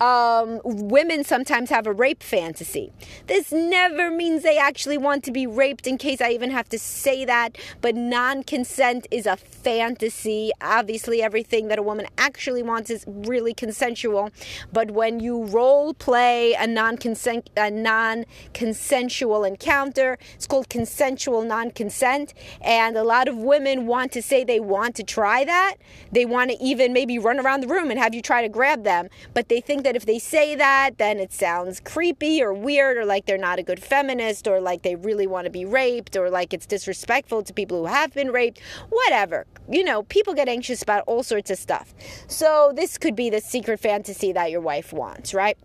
Um, 0.00 0.60
women 0.64 1.24
sometimes 1.24 1.70
have 1.70 1.86
a 1.86 1.92
rape 1.92 2.22
fantasy. 2.22 2.92
This 3.26 3.52
never 3.52 4.10
means 4.10 4.42
they 4.42 4.58
actually 4.58 4.98
want 4.98 5.24
to 5.24 5.32
be 5.32 5.46
raped, 5.46 5.86
in 5.86 5.98
case 5.98 6.20
I 6.20 6.30
even 6.30 6.50
have 6.50 6.68
to 6.70 6.78
say 6.78 7.24
that, 7.24 7.56
but 7.80 7.94
non 7.94 8.42
consent 8.42 9.06
is 9.10 9.26
a 9.26 9.36
fantasy. 9.36 10.50
Obviously, 10.60 11.22
everything 11.22 11.68
that 11.68 11.78
a 11.78 11.82
woman 11.82 12.06
actually 12.18 12.62
wants 12.62 12.90
is 12.90 13.04
really 13.06 13.54
consensual, 13.54 14.30
but 14.72 14.90
when 14.90 15.20
you 15.20 15.44
role 15.44 15.94
play 15.94 16.54
a 16.54 16.66
non 16.66 16.96
consent 16.96 17.50
a 17.56 17.70
non 17.70 18.24
consensual 18.52 19.44
encounter, 19.44 20.18
it's 20.34 20.46
called 20.46 20.68
consensual 20.68 21.42
non 21.42 21.70
consent, 21.70 22.34
and 22.60 22.96
a 22.96 23.04
lot 23.04 23.28
of 23.28 23.36
women 23.36 23.86
want 23.86 24.12
to 24.12 24.22
say 24.22 24.44
they 24.44 24.60
want 24.64 24.96
to 24.96 25.02
try 25.02 25.44
that. 25.44 25.76
They 26.12 26.24
want 26.24 26.50
to 26.50 26.56
even 26.62 26.92
maybe 26.92 27.18
run 27.18 27.38
around 27.38 27.60
the 27.60 27.68
room 27.68 27.90
and 27.90 27.98
have 27.98 28.14
you 28.14 28.22
try 28.22 28.42
to 28.42 28.48
grab 28.48 28.84
them, 28.84 29.08
but 29.32 29.48
they 29.48 29.60
think 29.60 29.84
that 29.84 29.96
if 29.96 30.06
they 30.06 30.18
say 30.18 30.54
that, 30.56 30.98
then 30.98 31.18
it 31.18 31.32
sounds 31.32 31.80
creepy 31.80 32.42
or 32.42 32.52
weird 32.52 32.96
or 32.96 33.04
like 33.04 33.26
they're 33.26 33.38
not 33.38 33.58
a 33.58 33.62
good 33.62 33.82
feminist 33.82 34.46
or 34.46 34.60
like 34.60 34.82
they 34.82 34.96
really 34.96 35.26
want 35.26 35.44
to 35.44 35.50
be 35.50 35.64
raped 35.64 36.16
or 36.16 36.30
like 36.30 36.52
it's 36.52 36.66
disrespectful 36.66 37.42
to 37.42 37.52
people 37.52 37.78
who 37.78 37.86
have 37.86 38.12
been 38.14 38.30
raped, 38.30 38.60
whatever. 38.90 39.46
You 39.68 39.84
know, 39.84 40.02
people 40.04 40.34
get 40.34 40.48
anxious 40.48 40.82
about 40.82 41.04
all 41.06 41.22
sorts 41.22 41.50
of 41.50 41.58
stuff. 41.58 41.94
So 42.26 42.72
this 42.74 42.98
could 42.98 43.16
be 43.16 43.30
the 43.30 43.40
secret 43.40 43.80
fantasy 43.80 44.32
that 44.32 44.50
your 44.50 44.60
wife 44.60 44.92
wants, 44.92 45.34
right? 45.34 45.56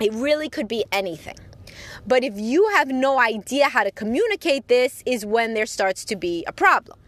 It 0.00 0.12
really 0.12 0.48
could 0.48 0.68
be 0.68 0.84
anything. 0.92 1.36
But 2.06 2.24
if 2.24 2.34
you 2.36 2.68
have 2.70 2.88
no 2.88 3.20
idea 3.20 3.68
how 3.68 3.84
to 3.84 3.90
communicate 3.90 4.68
this, 4.68 5.02
is 5.06 5.26
when 5.26 5.54
there 5.54 5.66
starts 5.66 6.04
to 6.06 6.16
be 6.16 6.44
a 6.46 6.52
problem. 6.52 6.98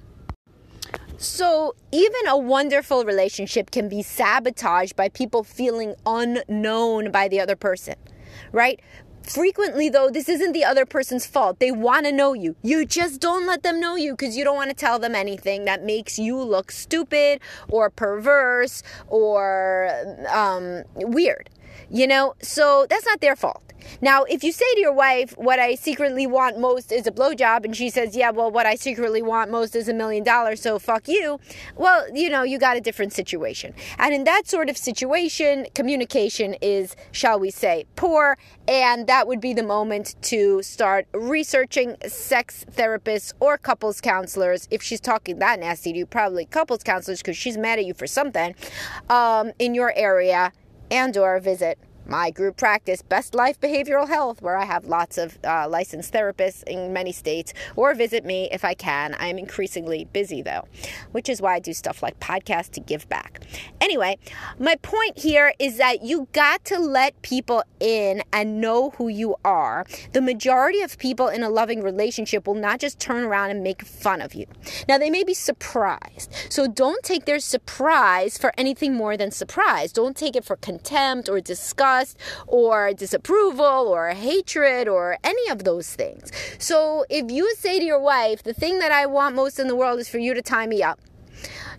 So, 1.22 1.74
even 1.92 2.26
a 2.28 2.38
wonderful 2.38 3.04
relationship 3.04 3.70
can 3.70 3.90
be 3.90 4.02
sabotaged 4.02 4.96
by 4.96 5.10
people 5.10 5.44
feeling 5.44 5.94
unknown 6.06 7.10
by 7.10 7.28
the 7.28 7.40
other 7.40 7.56
person, 7.56 7.96
right? 8.52 8.80
Frequently, 9.22 9.90
though, 9.90 10.08
this 10.08 10.30
isn't 10.30 10.52
the 10.52 10.64
other 10.64 10.86
person's 10.86 11.26
fault. 11.26 11.58
They 11.58 11.72
want 11.72 12.06
to 12.06 12.12
know 12.12 12.32
you. 12.32 12.56
You 12.62 12.86
just 12.86 13.20
don't 13.20 13.46
let 13.46 13.62
them 13.62 13.80
know 13.80 13.96
you 13.96 14.12
because 14.12 14.34
you 14.34 14.44
don't 14.44 14.56
want 14.56 14.70
to 14.70 14.74
tell 14.74 14.98
them 14.98 15.14
anything 15.14 15.66
that 15.66 15.84
makes 15.84 16.18
you 16.18 16.38
look 16.42 16.72
stupid 16.72 17.40
or 17.68 17.90
perverse 17.90 18.82
or 19.06 19.90
um, 20.30 20.84
weird. 20.94 21.50
You 21.90 22.06
know, 22.06 22.34
so 22.42 22.86
that's 22.88 23.06
not 23.06 23.20
their 23.20 23.36
fault. 23.36 23.70
Now, 24.00 24.24
if 24.24 24.42
you 24.44 24.52
say 24.52 24.64
to 24.74 24.80
your 24.80 24.92
wife, 24.92 25.34
What 25.36 25.58
I 25.58 25.74
secretly 25.74 26.26
want 26.26 26.58
most 26.58 26.92
is 26.92 27.06
a 27.06 27.10
blowjob, 27.10 27.64
and 27.64 27.76
she 27.76 27.90
says, 27.90 28.16
Yeah, 28.16 28.30
well, 28.30 28.50
what 28.50 28.66
I 28.66 28.74
secretly 28.74 29.22
want 29.22 29.50
most 29.50 29.74
is 29.74 29.88
a 29.88 29.94
million 29.94 30.24
dollars, 30.24 30.60
so 30.60 30.78
fuck 30.78 31.08
you, 31.08 31.40
well, 31.76 32.04
you 32.14 32.30
know, 32.30 32.42
you 32.42 32.58
got 32.58 32.76
a 32.76 32.80
different 32.80 33.12
situation. 33.12 33.74
And 33.98 34.14
in 34.14 34.24
that 34.24 34.46
sort 34.46 34.68
of 34.68 34.76
situation, 34.76 35.66
communication 35.74 36.54
is, 36.60 36.96
shall 37.12 37.38
we 37.38 37.50
say, 37.50 37.86
poor, 37.96 38.36
and 38.68 39.06
that 39.06 39.26
would 39.26 39.40
be 39.40 39.52
the 39.52 39.62
moment 39.62 40.16
to 40.22 40.62
start 40.62 41.06
researching 41.12 41.96
sex 42.06 42.64
therapists 42.70 43.32
or 43.40 43.58
couples 43.58 44.00
counselors. 44.00 44.68
If 44.70 44.82
she's 44.82 45.00
talking 45.00 45.38
that 45.38 45.60
nasty 45.60 45.92
to 45.92 45.98
you, 45.98 46.06
probably 46.06 46.44
couples 46.44 46.82
counselors 46.82 47.20
because 47.20 47.36
she's 47.36 47.56
mad 47.56 47.78
at 47.78 47.84
you 47.84 47.94
for 47.94 48.06
something 48.06 48.54
um, 49.08 49.52
in 49.58 49.74
your 49.74 49.92
area 49.96 50.52
and 50.90 51.16
or 51.16 51.38
visit 51.40 51.78
my 52.11 52.29
group 52.31 52.57
practice, 52.57 53.02
Best 53.02 53.37
Life 53.37 53.61
Behavioral 53.61 54.09
Health, 54.09 54.43
where 54.43 54.57
I 54.57 54.64
have 54.64 54.85
lots 54.85 55.17
of 55.17 55.38
uh, 55.45 55.69
licensed 55.69 56.12
therapists 56.12 56.64
in 56.64 56.93
many 56.93 57.12
states, 57.12 57.55
or 57.76 57.95
visit 57.95 58.25
me 58.25 58.49
if 58.50 58.64
I 58.64 58.75
can. 58.75 59.14
I'm 59.21 59.38
increasingly 59.38 60.07
busy 60.12 60.43
though, 60.43 60.67
which 61.12 61.29
is 61.29 61.40
why 61.40 61.55
I 61.55 61.61
do 61.61 61.73
stuff 61.73 62.02
like 62.02 62.19
podcasts 62.19 62.71
to 62.73 62.81
give 62.81 63.09
back. 63.09 63.43
Anyway, 63.81 64.19
my 64.59 64.75
point 64.83 65.19
here 65.19 65.52
is 65.61 65.76
that 65.79 66.02
you 66.02 66.26
got 66.33 66.64
to 66.64 66.81
let 66.81 67.23
people 67.23 67.62
in 67.79 68.25
and 68.33 68.61
know 68.61 68.90
who 68.90 69.07
you 69.07 69.37
are. 69.45 69.87
The 70.12 70.21
majority 70.21 70.83
of 70.83 70.99
people 70.99 71.29
in 71.29 71.45
a 71.45 71.49
loving 71.49 71.81
relationship 71.81 72.49
will 72.49 72.55
not 72.55 72.81
just 72.81 72.99
turn 72.99 73.23
around 73.23 73.50
and 73.50 73.62
make 73.62 73.83
fun 73.83 74.21
of 74.21 74.35
you. 74.35 74.47
Now, 74.88 74.99
they 74.99 75.11
may 75.11 75.23
be 75.23 75.35
surprised. 75.35 76.35
So 76.49 76.67
don't 76.67 77.05
take 77.05 77.25
their 77.25 77.38
surprise 77.38 78.37
for 78.37 78.52
anything 78.59 78.95
more 78.95 79.17
than 79.17 79.31
surprise. 79.31 79.93
Don't 79.93 80.17
take 80.17 80.35
it 80.35 80.45
for 80.45 80.57
contempt 80.57 81.29
or 81.29 81.40
disgust 81.40 82.00
or 82.47 82.92
disapproval 82.92 83.88
or 83.88 84.11
hatred 84.11 84.88
or 84.88 85.19
any 85.25 85.49
of 85.50 85.64
those 85.64 85.95
things. 85.95 86.33
So 86.59 87.04
if 87.09 87.30
you 87.30 87.54
say 87.57 87.78
to 87.78 87.85
your 87.85 88.00
wife, 88.00 88.42
the 88.42 88.54
thing 88.54 88.78
that 88.78 88.92
I 88.92 89.07
want 89.07 89.35
most 89.35 89.59
in 89.59 89.69
the 89.69 89.76
world 89.76 89.99
is 89.99 90.09
for 90.09 90.19
you 90.19 90.35
to 90.35 90.42
tie 90.42 90.66
me 90.66 90.83
up, 90.83 91.00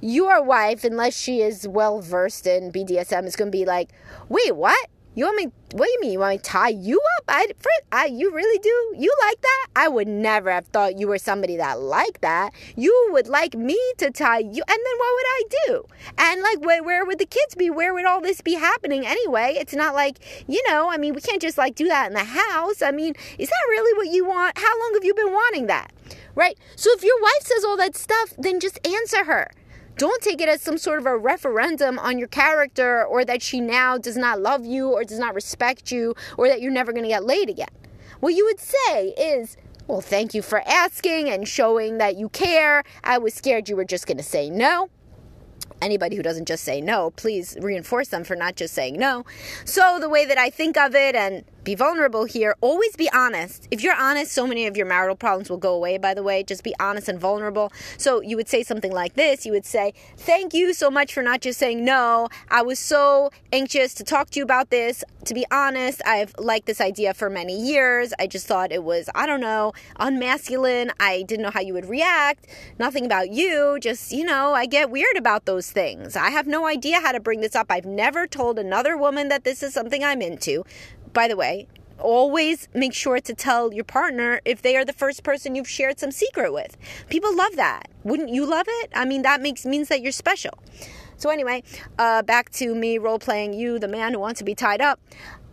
your 0.02 0.44
wife, 0.44 0.84
unless 0.84 1.16
she 1.16 1.42
is 1.42 1.68
well 1.68 2.02
versed 2.02 2.48
in 2.48 2.72
BDSM, 2.72 3.26
is 3.26 3.36
going 3.36 3.52
to 3.52 3.58
be 3.58 3.66
like, 3.66 3.92
wait, 4.30 4.56
what? 4.56 4.90
You 5.14 5.26
want 5.26 5.36
me? 5.36 5.52
What 5.74 5.86
do 5.86 5.92
you 5.92 6.00
mean? 6.00 6.12
You 6.14 6.20
want 6.20 6.32
me 6.32 6.38
to 6.38 6.44
tie 6.44 6.70
you 6.70 7.02
up? 7.18 7.26
I, 7.28 7.48
I, 7.92 8.06
you 8.06 8.32
really 8.34 8.60
do? 8.60 8.96
You 8.98 9.14
like 9.26 9.42
that? 9.42 9.68
I 9.76 9.90
would 9.90 10.08
never 10.08 10.50
have 10.50 10.68
thought 10.68 10.98
you 10.98 11.08
were 11.08 11.18
somebody 11.18 11.58
that 11.58 11.82
liked 11.82 12.22
that. 12.22 12.52
You 12.78 13.10
would 13.12 13.28
like 13.28 13.54
me 13.54 13.78
to 13.98 14.10
tie 14.10 14.40
you, 14.40 14.64
and 14.68 14.80
then 14.86 14.98
what 14.98 15.16
would 15.16 15.26
I 15.26 15.44
do? 15.66 15.86
And 16.18 16.42
like, 16.42 16.62
where, 16.62 16.82
where 16.82 17.06
would 17.06 17.20
the 17.20 17.26
kids 17.26 17.56
be? 17.56 17.70
Where 17.70 17.94
would 17.94 18.06
all 18.06 18.22
this 18.22 18.40
be 18.40 18.54
happening 18.54 19.06
anyway? 19.06 19.56
It's 19.58 19.74
not 19.74 19.94
like 19.94 20.20
you 20.48 20.64
know. 20.70 20.90
I 20.90 20.98
mean, 20.98 21.14
we 21.14 21.20
can't 21.20 21.42
just 21.42 21.58
like 21.58 21.76
do 21.76 21.90
that 21.90 22.08
in 22.08 22.14
the 22.14 22.24
house. 22.24 22.82
I 22.82 22.92
mean, 22.92 23.14
is 23.38 23.50
that 23.50 23.66
really 23.70 23.98
what 23.98 24.14
you 24.14 24.26
want? 24.26 24.58
How 24.58 24.80
long 24.80 24.94
have 24.94 25.04
you 25.04 25.14
been 25.14 25.34
wanting 25.34 25.68
that? 25.68 25.92
Right? 26.36 26.58
So 26.78 26.90
if 26.94 27.04
your 27.04 27.22
wife 27.22 27.42
says 27.42 27.66
all 27.66 27.76
that 27.78 27.98
stuff, 27.98 28.34
then 28.38 28.62
just 28.62 28.80
answer 28.88 29.26
her. 29.26 29.52
Don't 29.98 30.22
take 30.22 30.42
it 30.42 30.50
as 30.50 30.62
some 30.62 30.78
sort 30.78 31.00
of 31.00 31.06
a 31.06 31.18
referendum 31.18 32.00
on 32.00 32.18
your 32.18 32.28
character 32.28 33.06
or 33.06 33.24
that 33.26 33.42
she 33.42 33.60
now 33.60 33.98
does 33.98 34.18
not 34.18 34.42
love 34.42 34.66
you 34.66 34.90
or 34.90 35.04
does 35.04 35.20
not 35.20 35.36
respect 35.36 35.92
you 35.92 36.16
or 36.38 36.48
that 36.48 36.62
you're 36.62 36.72
never 36.72 36.92
going 36.92 37.04
to 37.04 37.10
get 37.10 37.24
laid 37.24 37.50
again. 37.50 37.68
What 38.20 38.34
you 38.34 38.46
would 38.46 38.60
say 38.60 39.10
is, 39.10 39.58
well, 39.88 40.02
thank 40.02 40.34
you 40.34 40.42
for 40.42 40.62
asking 40.68 41.30
and 41.30 41.48
showing 41.48 41.98
that 41.98 42.16
you 42.16 42.30
care. 42.30 42.84
I 43.04 43.18
was 43.18 43.34
scared 43.34 43.70
you 43.70 43.76
were 43.76 43.86
just 43.86 44.08
going 44.08 44.18
to 44.18 44.24
say 44.24 44.50
no 44.50 44.90
anybody 45.82 46.16
who 46.16 46.24
doesn't 46.24 46.48
just 46.48 46.64
say 46.64 46.80
no, 46.80 47.12
please 47.12 47.58
reinforce 47.60 48.10
them 48.10 48.24
for 48.24 48.36
not 48.36 48.56
just 48.56 48.74
saying 48.74 48.98
no. 48.98 49.26
So, 49.66 49.98
the 50.00 50.10
way 50.10 50.26
that 50.26 50.38
I 50.38 50.50
think 50.50 50.78
of 50.78 50.96
it 50.96 51.16
and 51.16 51.44
be 51.64 51.76
vulnerable 51.76 52.26
here. 52.26 52.56
Always 52.60 52.96
be 52.96 53.10
honest. 53.12 53.68
If 53.70 53.84
you're 53.84 53.96
honest, 53.96 54.32
so 54.32 54.48
many 54.48 54.66
of 54.66 54.76
your 54.76 54.88
marital 54.88 55.16
problems 55.16 55.50
will 55.50 55.58
go 55.58 55.76
away, 55.76 56.00
by 56.00 56.16
the 56.16 56.24
way. 56.24 56.44
Just 56.44 56.64
be 56.64 56.74
honest 56.80 57.08
and 57.08 57.20
vulnerable. 57.20 57.72
So 57.98 58.22
you 58.22 58.36
would 58.36 58.48
say 58.48 58.64
something 58.64 58.92
like 58.92 59.14
this 59.14 59.46
You 59.46 59.52
would 59.52 59.66
say, 59.66 59.94
Thank 60.18 60.54
you 60.54 60.74
so 60.74 60.90
much 60.90 61.14
for 61.14 61.22
not 61.22 61.42
just 61.42 61.60
saying 61.60 61.86
no. 61.86 62.30
I 62.50 62.64
was 62.64 62.80
so 62.80 63.30
anxious 63.54 63.94
to 63.96 64.04
talk 64.04 64.32
to 64.32 64.40
you 64.40 64.44
about 64.44 64.72
this. 64.72 65.04
To 65.26 65.36
be 65.36 65.46
honest, 65.52 66.02
I've 66.06 66.34
liked 66.40 66.66
this 66.66 66.82
idea 66.82 67.14
for 67.14 67.30
many 67.30 67.56
years. 67.56 68.12
I 68.18 68.26
just 68.26 68.48
thought 68.48 68.72
it 68.72 68.84
was, 68.84 69.08
I 69.14 69.28
don't 69.28 69.42
know, 69.42 69.74
unmasculine. 70.00 70.92
I 71.00 71.24
didn't 71.28 71.44
know 71.44 71.52
how 71.52 71.62
you 71.62 71.74
would 71.74 71.88
react. 71.88 72.48
Nothing 72.80 73.06
about 73.06 73.30
you. 73.30 73.78
Just, 73.80 74.12
you 74.12 74.26
know, 74.26 74.54
I 74.54 74.66
get 74.66 74.90
weird 74.90 75.16
about 75.16 75.46
those 75.46 75.70
things. 75.70 76.16
I 76.16 76.32
have 76.32 76.48
no 76.48 76.66
idea 76.66 77.00
how 77.00 77.12
to 77.12 77.20
bring 77.20 77.42
this 77.42 77.56
up. 77.56 77.68
I've 77.70 77.86
never 77.86 78.26
told 78.26 78.58
another 78.58 78.98
woman 78.98 79.28
that 79.28 79.44
this 79.44 79.62
is 79.62 79.76
something 79.76 80.04
I'm 80.04 80.24
into 80.24 80.64
by 81.14 81.28
the 81.28 81.36
way, 81.36 81.68
always 82.00 82.68
make 82.74 82.94
sure 82.94 83.20
to 83.20 83.34
tell 83.34 83.74
your 83.74 83.84
partner 83.84 84.42
if 84.46 84.62
they 84.62 84.76
are 84.76 84.86
the 84.86 84.94
first 84.94 85.24
person 85.24 85.56
you've 85.56 85.70
shared 85.70 86.00
some 86.00 86.12
secret 86.12 86.52
with. 86.52 86.78
People 87.10 87.36
love 87.36 87.56
that. 87.56 87.90
Wouldn't 88.04 88.30
you 88.30 88.46
love 88.46 88.66
it? 88.68 88.92
I 88.96 89.06
mean, 89.06 89.22
that 89.22 89.42
makes 89.42 89.66
means 89.66 89.88
that 89.90 90.02
you're 90.02 90.12
special. 90.12 90.58
So 91.18 91.30
anyway, 91.30 91.62
uh, 92.00 92.24
back 92.24 92.50
to 92.54 92.74
me 92.74 92.98
role 92.98 93.20
playing 93.20 93.54
you, 93.54 93.78
the 93.78 93.88
man 93.88 94.14
who 94.14 94.20
wants 94.20 94.40
to 94.40 94.44
be 94.44 94.56
tied 94.56 94.82
up. 94.82 95.00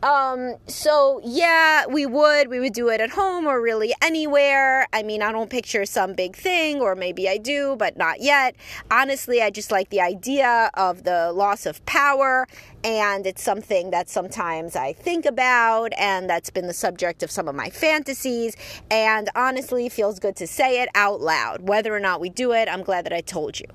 Um, 0.03 0.55
so 0.69 1.21
yeah, 1.25 1.87
we 1.87 2.07
would. 2.07 2.49
We 2.49 2.61
would 2.61 2.73
do 2.73 2.89
it 2.89 3.01
at 3.01 3.11
home 3.11 3.47
or 3.47 3.61
really 3.61 3.93
anywhere. 4.01 4.87
I 4.93 5.03
mean, 5.03 5.23
I 5.23 5.33
don't 5.33 5.51
picture 5.51 5.85
some 5.85 6.15
big 6.15 6.37
thing, 6.37 6.81
or 6.81 6.95
maybe 6.95 7.29
I 7.29 7.37
do, 7.37 7.75
but 7.77 7.97
not 7.97 8.21
yet. 8.21 8.55
Honestly, 8.91 9.43
I 9.43 9.51
just 9.51 9.73
like 9.73 9.91
the 9.91 10.01
idea 10.01 10.71
of 10.75 11.03
the 11.03 11.33
loss 11.33 11.67
of 11.67 11.85
power, 11.85 12.47
and 12.85 13.27
it's 13.27 13.43
something 13.43 13.91
that 13.91 14.09
sometimes 14.09 14.77
I 14.77 14.93
think 14.93 15.27
about, 15.27 15.93
and 15.99 16.31
that's 16.31 16.51
been 16.51 16.69
the 16.69 16.75
subject 16.75 17.25
of 17.25 17.31
some 17.31 17.49
of 17.49 17.57
my 17.57 17.69
fantasies. 17.69 18.55
And 18.91 19.29
honestly, 19.35 19.89
feels 19.89 20.21
good 20.21 20.37
to 20.37 20.47
say 20.47 20.81
it 20.81 20.89
out 20.95 21.21
loud. 21.21 21.69
Whether 21.69 21.95
or 21.95 22.01
not 22.01 22.21
we 22.21 22.29
do 22.29 22.53
it, 22.53 22.69
I'm 22.69 22.83
glad 22.83 23.05
that 23.07 23.13
I 23.13 23.21
told 23.21 23.59
you 23.59 23.67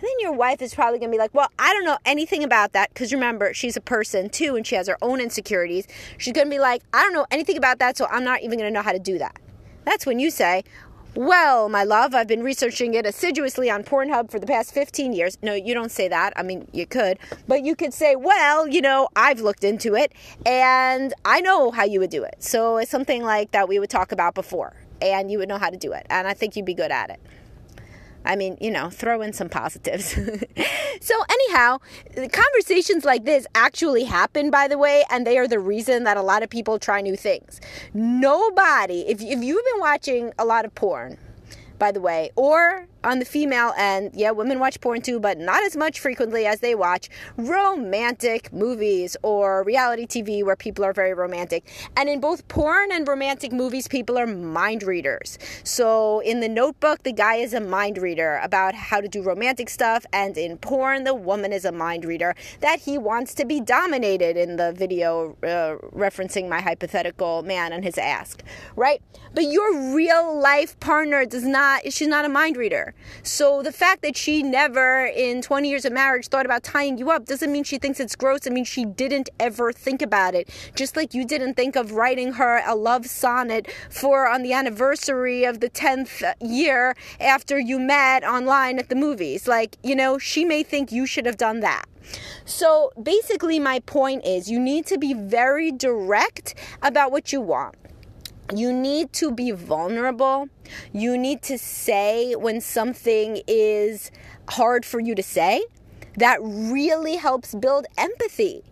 then 0.00 0.10
your 0.20 0.32
wife 0.32 0.60
is 0.62 0.74
probably 0.74 0.98
going 0.98 1.10
to 1.10 1.14
be 1.14 1.18
like, 1.18 1.34
well, 1.34 1.50
I 1.58 1.72
don't 1.72 1.84
know 1.84 1.98
anything 2.04 2.44
about 2.44 2.72
that. 2.72 2.90
Because 2.90 3.12
remember, 3.12 3.54
she's 3.54 3.76
a 3.76 3.80
person 3.80 4.28
too 4.28 4.56
and 4.56 4.66
she 4.66 4.74
has 4.74 4.88
her 4.88 4.98
own 5.02 5.20
insecurities. 5.20 5.86
She's 6.18 6.32
going 6.32 6.46
to 6.46 6.50
be 6.50 6.58
like, 6.58 6.82
I 6.92 7.02
don't 7.02 7.12
know 7.12 7.26
anything 7.30 7.56
about 7.56 7.78
that, 7.78 7.96
so 7.96 8.06
I'm 8.10 8.24
not 8.24 8.42
even 8.42 8.58
going 8.58 8.70
to 8.70 8.74
know 8.74 8.82
how 8.82 8.92
to 8.92 8.98
do 8.98 9.18
that. 9.18 9.38
That's 9.84 10.04
when 10.04 10.18
you 10.18 10.30
say, 10.30 10.64
Well, 11.14 11.68
my 11.68 11.84
love, 11.84 12.14
I've 12.14 12.26
been 12.26 12.42
researching 12.42 12.92
it 12.94 13.06
assiduously 13.06 13.70
on 13.70 13.84
Pornhub 13.84 14.30
for 14.30 14.38
the 14.38 14.46
past 14.46 14.74
15 14.74 15.12
years. 15.12 15.38
No, 15.42 15.54
you 15.54 15.72
don't 15.72 15.90
say 15.90 16.08
that. 16.08 16.32
I 16.36 16.42
mean, 16.42 16.68
you 16.72 16.86
could. 16.86 17.18
But 17.48 17.62
you 17.62 17.74
could 17.74 17.94
say, 17.94 18.16
well, 18.16 18.66
you 18.68 18.82
know, 18.82 19.08
I've 19.16 19.40
looked 19.40 19.64
into 19.64 19.94
it 19.94 20.12
and 20.44 21.14
I 21.24 21.40
know 21.40 21.70
how 21.70 21.84
you 21.84 22.00
would 22.00 22.10
do 22.10 22.22
it. 22.22 22.36
So 22.40 22.76
it's 22.76 22.90
something 22.90 23.22
like 23.22 23.52
that 23.52 23.68
we 23.68 23.78
would 23.78 23.88
talk 23.88 24.12
about 24.12 24.34
before 24.34 24.74
and 25.00 25.30
you 25.30 25.38
would 25.38 25.48
know 25.48 25.58
how 25.58 25.70
to 25.70 25.76
do 25.76 25.92
it. 25.92 26.06
And 26.10 26.26
I 26.26 26.34
think 26.34 26.56
you'd 26.56 26.66
be 26.66 26.74
good 26.74 26.90
at 26.90 27.10
it. 27.10 27.20
I 28.26 28.36
mean, 28.36 28.58
you 28.60 28.70
know, 28.70 28.90
throw 28.90 29.22
in 29.22 29.32
some 29.32 29.48
positives. 29.48 30.12
so, 31.00 31.14
anyhow, 31.30 31.78
conversations 32.14 33.04
like 33.04 33.24
this 33.24 33.46
actually 33.54 34.04
happen, 34.04 34.50
by 34.50 34.68
the 34.68 34.76
way, 34.76 35.04
and 35.10 35.26
they 35.26 35.38
are 35.38 35.48
the 35.48 35.58
reason 35.60 36.04
that 36.04 36.16
a 36.16 36.22
lot 36.22 36.42
of 36.42 36.50
people 36.50 36.78
try 36.78 37.00
new 37.00 37.16
things. 37.16 37.60
Nobody, 37.94 39.06
if, 39.08 39.22
if 39.22 39.42
you've 39.42 39.64
been 39.64 39.80
watching 39.80 40.32
a 40.38 40.44
lot 40.44 40.64
of 40.64 40.74
porn, 40.74 41.18
by 41.78 41.92
the 41.92 42.00
way, 42.00 42.30
or 42.36 42.86
on 43.04 43.18
the 43.20 43.24
female 43.24 43.72
end, 43.76 44.10
yeah, 44.14 44.32
women 44.32 44.58
watch 44.58 44.80
porn 44.80 45.00
too, 45.00 45.20
but 45.20 45.38
not 45.38 45.62
as 45.62 45.76
much 45.76 46.00
frequently 46.00 46.44
as 46.44 46.60
they 46.60 46.74
watch 46.74 47.08
romantic 47.36 48.52
movies 48.52 49.16
or 49.22 49.62
reality 49.62 50.06
TV 50.06 50.44
where 50.44 50.56
people 50.56 50.84
are 50.84 50.92
very 50.92 51.14
romantic. 51.14 51.64
And 51.96 52.08
in 52.08 52.20
both 52.20 52.48
porn 52.48 52.90
and 52.90 53.06
romantic 53.06 53.52
movies, 53.52 53.86
people 53.86 54.18
are 54.18 54.26
mind 54.26 54.82
readers. 54.82 55.38
So 55.62 56.20
in 56.20 56.40
the 56.40 56.48
notebook, 56.48 57.04
the 57.04 57.12
guy 57.12 57.36
is 57.36 57.54
a 57.54 57.60
mind 57.60 57.98
reader 57.98 58.40
about 58.42 58.74
how 58.74 59.00
to 59.00 59.08
do 59.08 59.22
romantic 59.22 59.68
stuff, 59.68 60.04
and 60.12 60.36
in 60.36 60.58
porn, 60.58 61.04
the 61.04 61.14
woman 61.14 61.52
is 61.52 61.64
a 61.64 61.72
mind 61.72 62.04
reader 62.04 62.34
that 62.60 62.80
he 62.80 62.98
wants 62.98 63.34
to 63.34 63.44
be 63.44 63.60
dominated 63.60 64.36
in 64.36 64.56
the 64.56 64.72
video 64.72 65.36
uh, 65.42 65.76
referencing 65.96 66.48
my 66.48 66.60
hypothetical 66.60 67.42
man 67.42 67.72
and 67.72 67.84
his 67.84 67.98
ask, 67.98 68.42
right? 68.74 69.00
But 69.32 69.44
your 69.44 69.94
real 69.94 70.40
life 70.40 70.78
partner 70.80 71.24
does 71.24 71.44
not, 71.44 71.92
she's 71.92 72.08
not 72.08 72.24
a 72.24 72.28
mind 72.28 72.56
reader. 72.56 72.94
So 73.22 73.62
the 73.62 73.72
fact 73.72 74.02
that 74.02 74.16
she 74.16 74.42
never 74.42 75.06
in 75.06 75.42
20 75.42 75.68
years 75.68 75.84
of 75.84 75.92
marriage 75.92 76.28
thought 76.28 76.46
about 76.46 76.62
tying 76.62 76.98
you 76.98 77.10
up 77.10 77.26
doesn't 77.26 77.50
mean 77.50 77.64
she 77.64 77.78
thinks 77.78 78.00
it's 78.00 78.16
gross. 78.16 78.46
It 78.46 78.52
means 78.52 78.68
she 78.68 78.84
didn't 78.84 79.30
ever 79.40 79.72
think 79.72 80.02
about 80.02 80.34
it. 80.34 80.48
Just 80.74 80.96
like 80.96 81.14
you 81.14 81.24
didn't 81.24 81.54
think 81.54 81.76
of 81.76 81.92
writing 81.92 82.34
her 82.34 82.62
a 82.66 82.74
love 82.74 83.06
sonnet 83.06 83.70
for 83.90 84.28
on 84.28 84.42
the 84.42 84.52
anniversary 84.52 85.44
of 85.44 85.60
the 85.60 85.70
10th 85.70 86.34
year 86.40 86.94
after 87.20 87.58
you 87.58 87.78
met 87.78 88.24
online 88.24 88.78
at 88.78 88.88
the 88.88 88.94
movies. 88.94 89.48
Like, 89.48 89.76
you 89.82 89.94
know, 89.94 90.18
she 90.18 90.44
may 90.44 90.62
think 90.62 90.92
you 90.92 91.06
should 91.06 91.26
have 91.26 91.36
done 91.36 91.60
that. 91.60 91.86
So 92.44 92.92
basically, 93.02 93.58
my 93.58 93.80
point 93.80 94.24
is 94.24 94.50
you 94.50 94.60
need 94.60 94.86
to 94.86 94.98
be 94.98 95.12
very 95.12 95.72
direct 95.72 96.54
about 96.82 97.10
what 97.10 97.32
you 97.32 97.40
want 97.40 97.74
you 98.54 98.72
need 98.72 99.12
to 99.14 99.32
be 99.32 99.50
vulnerable. 99.50 100.48
You 100.92 101.18
need 101.18 101.42
to 101.42 101.58
say 101.58 102.34
when 102.34 102.60
something 102.60 103.42
is 103.46 104.10
hard 104.48 104.84
for 104.84 105.00
you 105.00 105.14
to 105.14 105.22
say. 105.22 105.64
That 106.16 106.38
really 106.42 107.16
helps 107.16 107.54
build 107.54 107.86
empathy. 107.98 108.62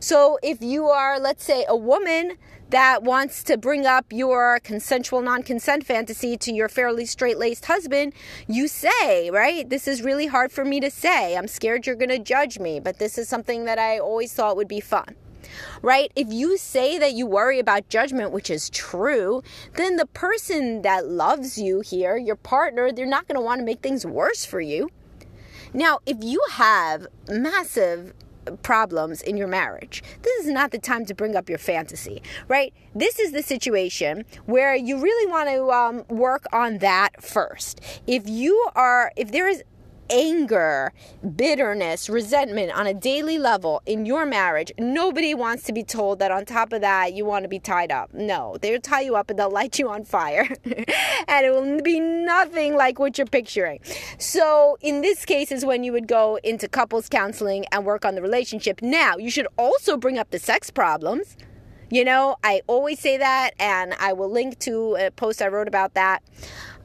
So 0.00 0.38
if 0.42 0.62
you 0.62 0.86
are, 0.86 1.18
let's 1.18 1.44
say, 1.44 1.64
a 1.68 1.76
woman 1.76 2.36
that 2.68 3.02
wants 3.02 3.42
to 3.44 3.56
bring 3.56 3.84
up 3.86 4.06
your 4.10 4.60
consensual 4.62 5.22
non 5.22 5.42
consent 5.42 5.84
fantasy 5.84 6.36
to 6.36 6.52
your 6.52 6.68
fairly 6.68 7.06
straight 7.06 7.38
laced 7.38 7.64
husband, 7.64 8.12
you 8.46 8.68
say, 8.68 9.30
right? 9.30 9.68
This 9.68 9.88
is 9.88 10.02
really 10.02 10.26
hard 10.26 10.52
for 10.52 10.64
me 10.64 10.78
to 10.80 10.90
say. 10.90 11.36
I'm 11.36 11.48
scared 11.48 11.86
you're 11.86 11.96
going 11.96 12.10
to 12.10 12.18
judge 12.18 12.58
me, 12.58 12.78
but 12.78 12.98
this 12.98 13.18
is 13.18 13.28
something 13.28 13.64
that 13.64 13.78
I 13.78 13.98
always 13.98 14.32
thought 14.32 14.56
would 14.56 14.68
be 14.68 14.80
fun 14.80 15.16
right? 15.82 16.12
If 16.16 16.32
you 16.32 16.56
say 16.56 16.98
that 16.98 17.14
you 17.14 17.26
worry 17.26 17.58
about 17.58 17.88
judgment, 17.88 18.32
which 18.32 18.50
is 18.50 18.70
true, 18.70 19.42
then 19.76 19.96
the 19.96 20.06
person 20.06 20.82
that 20.82 21.06
loves 21.06 21.58
you 21.58 21.80
here, 21.80 22.16
your 22.16 22.36
partner, 22.36 22.92
they're 22.92 23.06
not 23.06 23.28
going 23.28 23.36
to 23.36 23.44
want 23.44 23.60
to 23.60 23.64
make 23.64 23.80
things 23.80 24.06
worse 24.06 24.44
for 24.44 24.60
you. 24.60 24.90
Now, 25.72 26.00
if 26.06 26.16
you 26.20 26.42
have 26.50 27.06
massive 27.28 28.12
problems 28.62 29.22
in 29.22 29.36
your 29.36 29.48
marriage. 29.48 30.02
This 30.22 30.44
is 30.44 30.52
not 30.52 30.70
the 30.70 30.78
time 30.78 31.04
to 31.06 31.14
bring 31.14 31.36
up 31.36 31.48
your 31.48 31.58
fantasy, 31.58 32.22
right? 32.48 32.72
This 32.94 33.18
is 33.18 33.32
the 33.32 33.42
situation 33.42 34.24
where 34.46 34.74
you 34.74 34.98
really 35.00 35.30
want 35.30 35.48
to 35.48 35.70
um, 35.70 36.04
work 36.08 36.46
on 36.52 36.78
that 36.78 37.22
first. 37.22 37.80
If 38.06 38.28
you 38.28 38.68
are, 38.74 39.12
if 39.16 39.32
there 39.32 39.48
is 39.48 39.62
anger, 40.10 40.92
bitterness, 41.36 42.08
resentment 42.08 42.72
on 42.72 42.86
a 42.86 42.94
daily 42.94 43.38
level 43.38 43.82
in 43.86 44.06
your 44.06 44.26
marriage, 44.26 44.72
nobody 44.78 45.34
wants 45.34 45.64
to 45.64 45.72
be 45.72 45.82
told 45.82 46.18
that 46.18 46.30
on 46.30 46.44
top 46.44 46.72
of 46.72 46.80
that 46.80 47.12
you 47.14 47.24
want 47.24 47.44
to 47.44 47.48
be 47.48 47.58
tied 47.58 47.92
up. 47.92 48.12
No, 48.12 48.56
they'll 48.60 48.80
tie 48.80 49.00
you 49.00 49.16
up 49.16 49.30
and 49.30 49.38
they'll 49.38 49.50
light 49.50 49.78
you 49.78 49.88
on 49.88 50.04
fire. 50.04 50.48
and 50.64 51.46
it 51.46 51.50
will 51.50 51.82
be 51.82 52.00
nothing 52.00 52.76
like 52.76 52.98
what 52.98 53.18
you're 53.18 53.26
picturing. 53.26 53.80
So, 54.18 54.76
in 54.80 55.00
this 55.00 55.24
case, 55.24 55.52
is 55.52 55.64
when 55.64 55.84
you 55.84 55.92
would 55.92 56.08
go 56.08 56.38
into 56.42 56.68
couples 56.68 57.08
counseling 57.08 57.64
and 57.72 57.84
work 57.84 58.04
on 58.04 58.14
the 58.14 58.22
relationship. 58.22 58.82
Now, 58.82 59.16
you 59.16 59.30
should 59.30 59.48
also 59.56 59.96
bring 59.96 60.18
up 60.18 60.30
the 60.30 60.38
sex 60.38 60.70
problems. 60.70 61.36
You 61.90 62.04
know, 62.04 62.36
I 62.44 62.62
always 62.68 63.00
say 63.00 63.18
that, 63.18 63.50
and 63.58 63.94
I 63.94 64.12
will 64.12 64.30
link 64.30 64.58
to 64.60 64.96
a 64.96 65.10
post 65.10 65.42
I 65.42 65.48
wrote 65.48 65.66
about 65.66 65.94
that. 65.94 66.22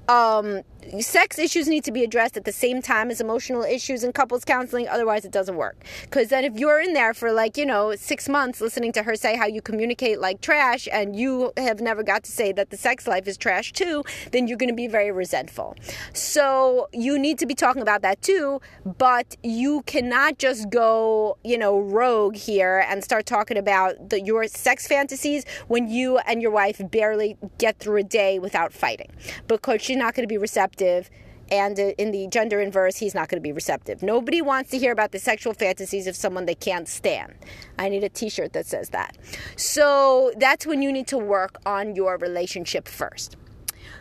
Um, 0.08 0.62
sex 1.00 1.40
issues 1.40 1.68
need 1.68 1.84
to 1.84 1.92
be 1.92 2.04
addressed 2.04 2.38
at 2.38 2.46
the 2.46 2.52
same 2.52 2.82
time 2.82 3.10
as 3.10 3.20
emotional 3.20 3.64
issues 3.64 4.04
in 4.04 4.12
couples 4.12 4.46
counseling 4.46 4.88
otherwise 4.88 5.26
it 5.26 5.32
doesn't 5.32 5.56
work. 5.56 5.78
Because 6.04 6.30
then 6.30 6.44
if 6.44 6.58
you're 6.58 6.80
in 6.80 6.94
there 6.94 7.14
for 7.14 7.32
like 7.32 7.58
you 7.58 7.66
know 7.66 7.96
six 7.96 8.30
months 8.30 8.62
listening 8.62 8.92
to 8.94 9.04
her 9.04 9.16
say 9.16 9.36
how 9.36 9.46
you 9.46 9.62
communicate 9.62 10.20
like 10.20 10.42
trash 10.42 10.88
and 10.92 11.16
you 11.16 11.52
have 11.58 11.82
never 11.82 12.04
got 12.04 12.24
to 12.24 12.32
say 12.32 12.52
that 12.52 12.70
the 12.70 12.78
sex 12.78 13.08
life 13.08 13.28
is 13.28 13.38
trash 13.38 13.72
too 13.72 14.04
then 14.32 14.48
you're 14.48 14.58
going 14.58 14.70
to 14.70 14.76
be 14.76 14.88
very 14.88 15.12
resentful. 15.12 15.76
So 16.14 16.88
you 16.94 17.18
need 17.18 17.40
to 17.40 17.46
be 17.46 17.56
talking 17.56 17.82
about 17.82 18.02
that 18.04 18.22
too 18.22 18.62
but 18.98 19.36
you 19.44 19.82
cannot 19.84 20.38
just 20.38 20.70
go 20.70 21.38
you 21.44 21.58
know 21.58 21.80
rogue 21.80 22.36
here 22.36 22.86
and 22.90 23.04
start 23.04 23.26
talking 23.26 23.58
about 23.58 24.10
the, 24.10 24.22
your 24.22 24.48
sex 24.48 24.88
fantasies 24.88 25.46
when 25.68 25.88
you 25.88 26.18
and 26.20 26.42
your 26.42 26.52
wife 26.52 26.82
barely 26.92 27.38
get 27.58 27.80
through 27.80 27.98
a 27.98 28.04
day 28.04 28.40
without 28.40 28.72
fighting 28.72 29.12
because 29.48 29.82
she's 29.82 29.98
not 29.98 30.14
going 30.14 30.24
to 30.24 30.32
be 30.32 30.38
receptive 30.38 30.75
receptive 30.76 31.10
and 31.52 31.80
uh, 31.80 31.94
in 32.00 32.10
the 32.10 32.28
gender 32.28 32.60
inverse, 32.60 32.98
he's 32.98 33.14
not 33.14 33.30
going 33.30 33.38
to 33.38 33.44
be 33.44 33.52
receptive. 33.52 34.02
Nobody 34.02 34.42
wants 34.42 34.72
to 34.72 34.80
hear 34.80 34.92
about 34.92 35.12
the 35.12 35.20
sexual 35.20 35.54
fantasies 35.54 36.08
of 36.08 36.16
someone 36.16 36.46
they 36.46 36.56
can't 36.56 36.88
stand. 36.88 37.36
I 37.78 37.88
need 37.90 38.04
a 38.04 38.10
t 38.10 38.30
shirt 38.30 38.54
that 38.54 38.66
says 38.66 38.90
that. 38.90 39.16
So 39.56 40.32
that's 40.38 40.66
when 40.66 40.82
you 40.82 40.92
need 40.92 41.06
to 41.08 41.20
work 41.20 41.60
on 41.64 41.96
your 41.96 42.18
relationship 42.18 42.88
first. 42.88 43.38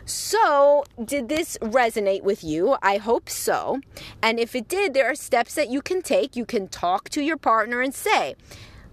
So, 0.07 0.83
did 1.03 1.29
this 1.29 1.57
resonate 1.61 2.23
with 2.23 2.43
you? 2.43 2.77
I 2.81 2.97
hope 2.97 3.29
so. 3.29 3.81
And 4.21 4.39
if 4.39 4.55
it 4.55 4.67
did, 4.67 4.93
there 4.93 5.05
are 5.05 5.15
steps 5.15 5.55
that 5.55 5.69
you 5.69 5.81
can 5.81 6.01
take. 6.01 6.35
You 6.35 6.45
can 6.45 6.67
talk 6.67 7.09
to 7.09 7.21
your 7.21 7.37
partner 7.37 7.81
and 7.81 7.93
say, 7.93 8.35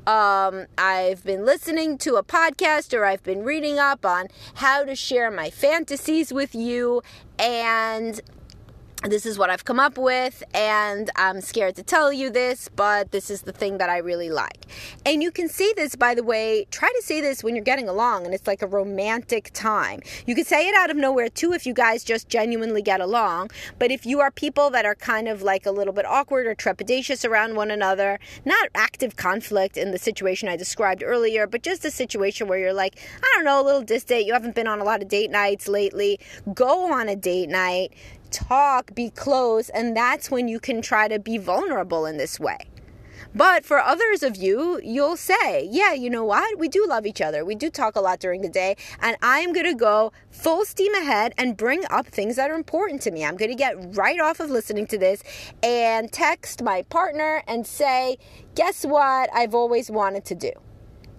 um, 0.06 0.66
I've 0.76 1.22
been 1.24 1.44
listening 1.44 1.98
to 1.98 2.16
a 2.16 2.22
podcast 2.22 2.92
or 2.96 3.04
I've 3.04 3.22
been 3.22 3.44
reading 3.44 3.78
up 3.78 4.04
on 4.04 4.28
how 4.54 4.84
to 4.84 4.96
share 4.96 5.30
my 5.30 5.50
fantasies 5.50 6.32
with 6.32 6.54
you, 6.54 7.02
and 7.38 8.20
this 9.10 9.26
is 9.26 9.36
what 9.36 9.50
I've 9.50 9.64
come 9.64 9.80
up 9.80 9.98
with, 9.98 10.44
and 10.54 11.10
I'm 11.16 11.40
scared 11.40 11.74
to 11.76 11.82
tell 11.82 12.12
you 12.12 12.30
this, 12.30 12.68
but 12.68 13.10
this 13.10 13.30
is 13.30 13.42
the 13.42 13.52
thing 13.52 13.78
that 13.78 13.90
I 13.90 13.98
really 13.98 14.30
like. 14.30 14.66
And 15.04 15.22
you 15.22 15.32
can 15.32 15.48
say 15.48 15.72
this, 15.72 15.96
by 15.96 16.14
the 16.14 16.22
way, 16.22 16.66
try 16.70 16.88
to 16.88 17.02
say 17.02 17.20
this 17.20 17.42
when 17.42 17.56
you're 17.56 17.64
getting 17.64 17.88
along 17.88 18.24
and 18.24 18.34
it's 18.34 18.46
like 18.46 18.62
a 18.62 18.66
romantic 18.66 19.50
time. 19.52 20.00
You 20.26 20.36
can 20.36 20.44
say 20.44 20.68
it 20.68 20.74
out 20.76 20.90
of 20.90 20.96
nowhere 20.96 21.28
too 21.28 21.52
if 21.52 21.66
you 21.66 21.74
guys 21.74 22.04
just 22.04 22.28
genuinely 22.28 22.82
get 22.82 23.00
along, 23.00 23.50
but 23.78 23.90
if 23.90 24.06
you 24.06 24.20
are 24.20 24.30
people 24.30 24.70
that 24.70 24.86
are 24.86 24.94
kind 24.94 25.26
of 25.26 25.42
like 25.42 25.66
a 25.66 25.72
little 25.72 25.92
bit 25.92 26.06
awkward 26.06 26.46
or 26.46 26.54
trepidatious 26.54 27.28
around 27.28 27.56
one 27.56 27.70
another, 27.70 28.20
not 28.44 28.68
active 28.74 29.16
conflict 29.16 29.76
in 29.76 29.90
the 29.90 29.98
situation 29.98 30.48
I 30.48 30.56
described 30.56 31.02
earlier, 31.02 31.46
but 31.48 31.62
just 31.62 31.84
a 31.84 31.90
situation 31.90 32.46
where 32.46 32.58
you're 32.58 32.72
like, 32.72 32.98
I 33.22 33.32
don't 33.34 33.44
know, 33.44 33.60
a 33.60 33.66
little 33.66 33.82
distant, 33.82 34.26
you 34.26 34.32
haven't 34.32 34.54
been 34.54 34.68
on 34.68 34.80
a 34.80 34.84
lot 34.84 35.02
of 35.02 35.08
date 35.08 35.30
nights 35.30 35.66
lately, 35.66 36.20
go 36.54 36.92
on 36.92 37.08
a 37.08 37.16
date 37.16 37.48
night 37.48 37.92
talk, 38.32 38.94
be 38.94 39.10
close, 39.10 39.68
and 39.68 39.96
that's 39.96 40.30
when 40.30 40.48
you 40.48 40.58
can 40.58 40.82
try 40.82 41.08
to 41.08 41.18
be 41.18 41.38
vulnerable 41.38 42.06
in 42.06 42.16
this 42.16 42.40
way. 42.40 42.58
But 43.34 43.64
for 43.64 43.78
others 43.78 44.22
of 44.22 44.36
you, 44.36 44.80
you'll 44.84 45.16
say, 45.16 45.66
yeah, 45.70 45.94
you 45.94 46.10
know 46.10 46.24
what? 46.24 46.58
We 46.58 46.68
do 46.68 46.84
love 46.86 47.06
each 47.06 47.22
other. 47.22 47.44
We 47.44 47.54
do 47.54 47.70
talk 47.70 47.96
a 47.96 48.00
lot 48.00 48.20
during 48.20 48.42
the 48.42 48.48
day. 48.48 48.76
And 49.00 49.16
I'm 49.22 49.52
going 49.52 49.66
to 49.66 49.74
go 49.74 50.12
full 50.30 50.66
steam 50.66 50.94
ahead 50.94 51.32
and 51.38 51.56
bring 51.56 51.84
up 51.88 52.06
things 52.06 52.36
that 52.36 52.50
are 52.50 52.54
important 52.54 53.00
to 53.02 53.10
me. 53.10 53.24
I'm 53.24 53.36
going 53.36 53.50
to 53.50 53.56
get 53.56 53.76
right 53.96 54.20
off 54.20 54.38
of 54.40 54.50
listening 54.50 54.86
to 54.88 54.98
this 54.98 55.22
and 55.62 56.12
text 56.12 56.62
my 56.62 56.82
partner 56.82 57.42
and 57.46 57.66
say, 57.66 58.18
guess 58.54 58.84
what? 58.84 59.30
I've 59.32 59.54
always 59.54 59.90
wanted 59.90 60.26
to 60.26 60.34
do. 60.34 60.52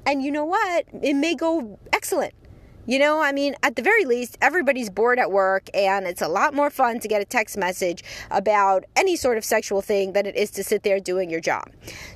And 0.05 0.21
you 0.21 0.31
know 0.31 0.45
what? 0.45 0.85
It 1.01 1.15
may 1.15 1.33
go 1.33 1.79
excellent 1.91 2.33
You 2.85 2.99
know, 2.99 3.21
I 3.21 3.31
mean, 3.31 3.55
at 3.63 3.77
the 3.77 3.81
very 3.81 4.03
least, 4.03 4.37
everybody's 4.41 4.89
bored 4.89 5.17
at 5.17 5.31
work, 5.31 5.69
and 5.73 6.05
it's 6.05 6.21
a 6.21 6.27
lot 6.27 6.53
more 6.53 6.69
fun 6.69 6.99
to 6.99 7.07
get 7.07 7.21
a 7.21 7.25
text 7.25 7.55
message 7.55 8.03
about 8.29 8.83
any 8.97 9.15
sort 9.15 9.37
of 9.37 9.45
sexual 9.45 9.81
thing 9.81 10.11
than 10.11 10.25
it 10.25 10.35
is 10.35 10.51
to 10.51 10.65
sit 10.65 10.83
there 10.83 10.99
doing 10.99 11.29
your 11.29 11.39
job. 11.39 11.69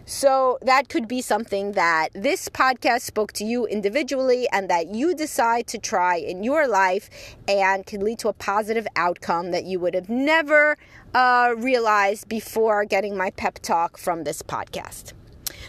So, 0.05 0.59
that 0.61 0.89
could 0.89 1.07
be 1.07 1.21
something 1.21 1.71
that 1.73 2.09
this 2.13 2.49
podcast 2.49 3.03
spoke 3.03 3.31
to 3.33 3.45
you 3.45 3.65
individually 3.65 4.49
and 4.51 4.69
that 4.69 4.93
you 4.93 5.15
decide 5.15 5.67
to 5.67 5.77
try 5.77 6.17
in 6.17 6.43
your 6.43 6.67
life 6.67 7.09
and 7.47 7.85
can 7.85 8.03
lead 8.03 8.19
to 8.19 8.27
a 8.27 8.33
positive 8.33 8.87
outcome 8.97 9.51
that 9.51 9.63
you 9.63 9.79
would 9.79 9.93
have 9.93 10.09
never 10.09 10.77
uh, 11.13 11.53
realized 11.57 12.27
before 12.27 12.83
getting 12.83 13.15
my 13.15 13.31
pep 13.31 13.59
talk 13.59 13.97
from 13.97 14.25
this 14.25 14.41
podcast. 14.41 15.13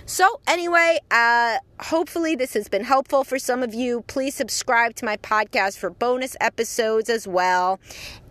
So, 0.06 0.40
anyway, 0.46 1.00
uh, 1.10 1.58
hopefully 1.80 2.34
this 2.34 2.54
has 2.54 2.68
been 2.68 2.84
helpful 2.84 3.24
for 3.24 3.38
some 3.38 3.62
of 3.62 3.74
you. 3.74 4.02
Please 4.06 4.34
subscribe 4.34 4.94
to 4.96 5.04
my 5.04 5.16
podcast 5.18 5.78
for 5.78 5.90
bonus 5.90 6.36
episodes 6.40 7.08
as 7.08 7.26
well. 7.26 7.80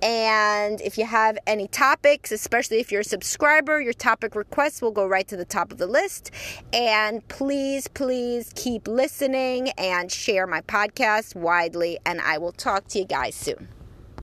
And 0.02 0.82
if 0.82 0.98
you 0.98 1.06
have 1.06 1.38
any 1.48 1.67
topics, 1.67 2.32
especially 2.32 2.80
if 2.80 2.91
you're 2.91 3.02
a 3.02 3.06
subscriber, 3.06 3.80
your 3.82 3.93
topic 3.93 4.36
requests 4.36 4.82
will 4.82 4.91
go 4.91 5.08
right 5.08 5.28
to 5.28 5.38
the 5.38 5.46
top 5.46 5.72
of 5.72 5.78
the 5.78 5.88
list. 5.88 6.32
And 6.74 7.28
please, 7.28 7.88
please 7.88 8.52
keep 8.56 8.88
listening 8.88 9.70
and 9.78 10.12
share 10.12 10.48
my 10.48 10.62
podcast 10.62 11.36
widely. 11.36 12.00
And 12.06 12.22
I 12.22 12.38
will 12.38 12.52
talk 12.52 12.88
to 12.89 13.00
you 13.00 13.06
guys 13.06 13.36
soon. 13.36 13.67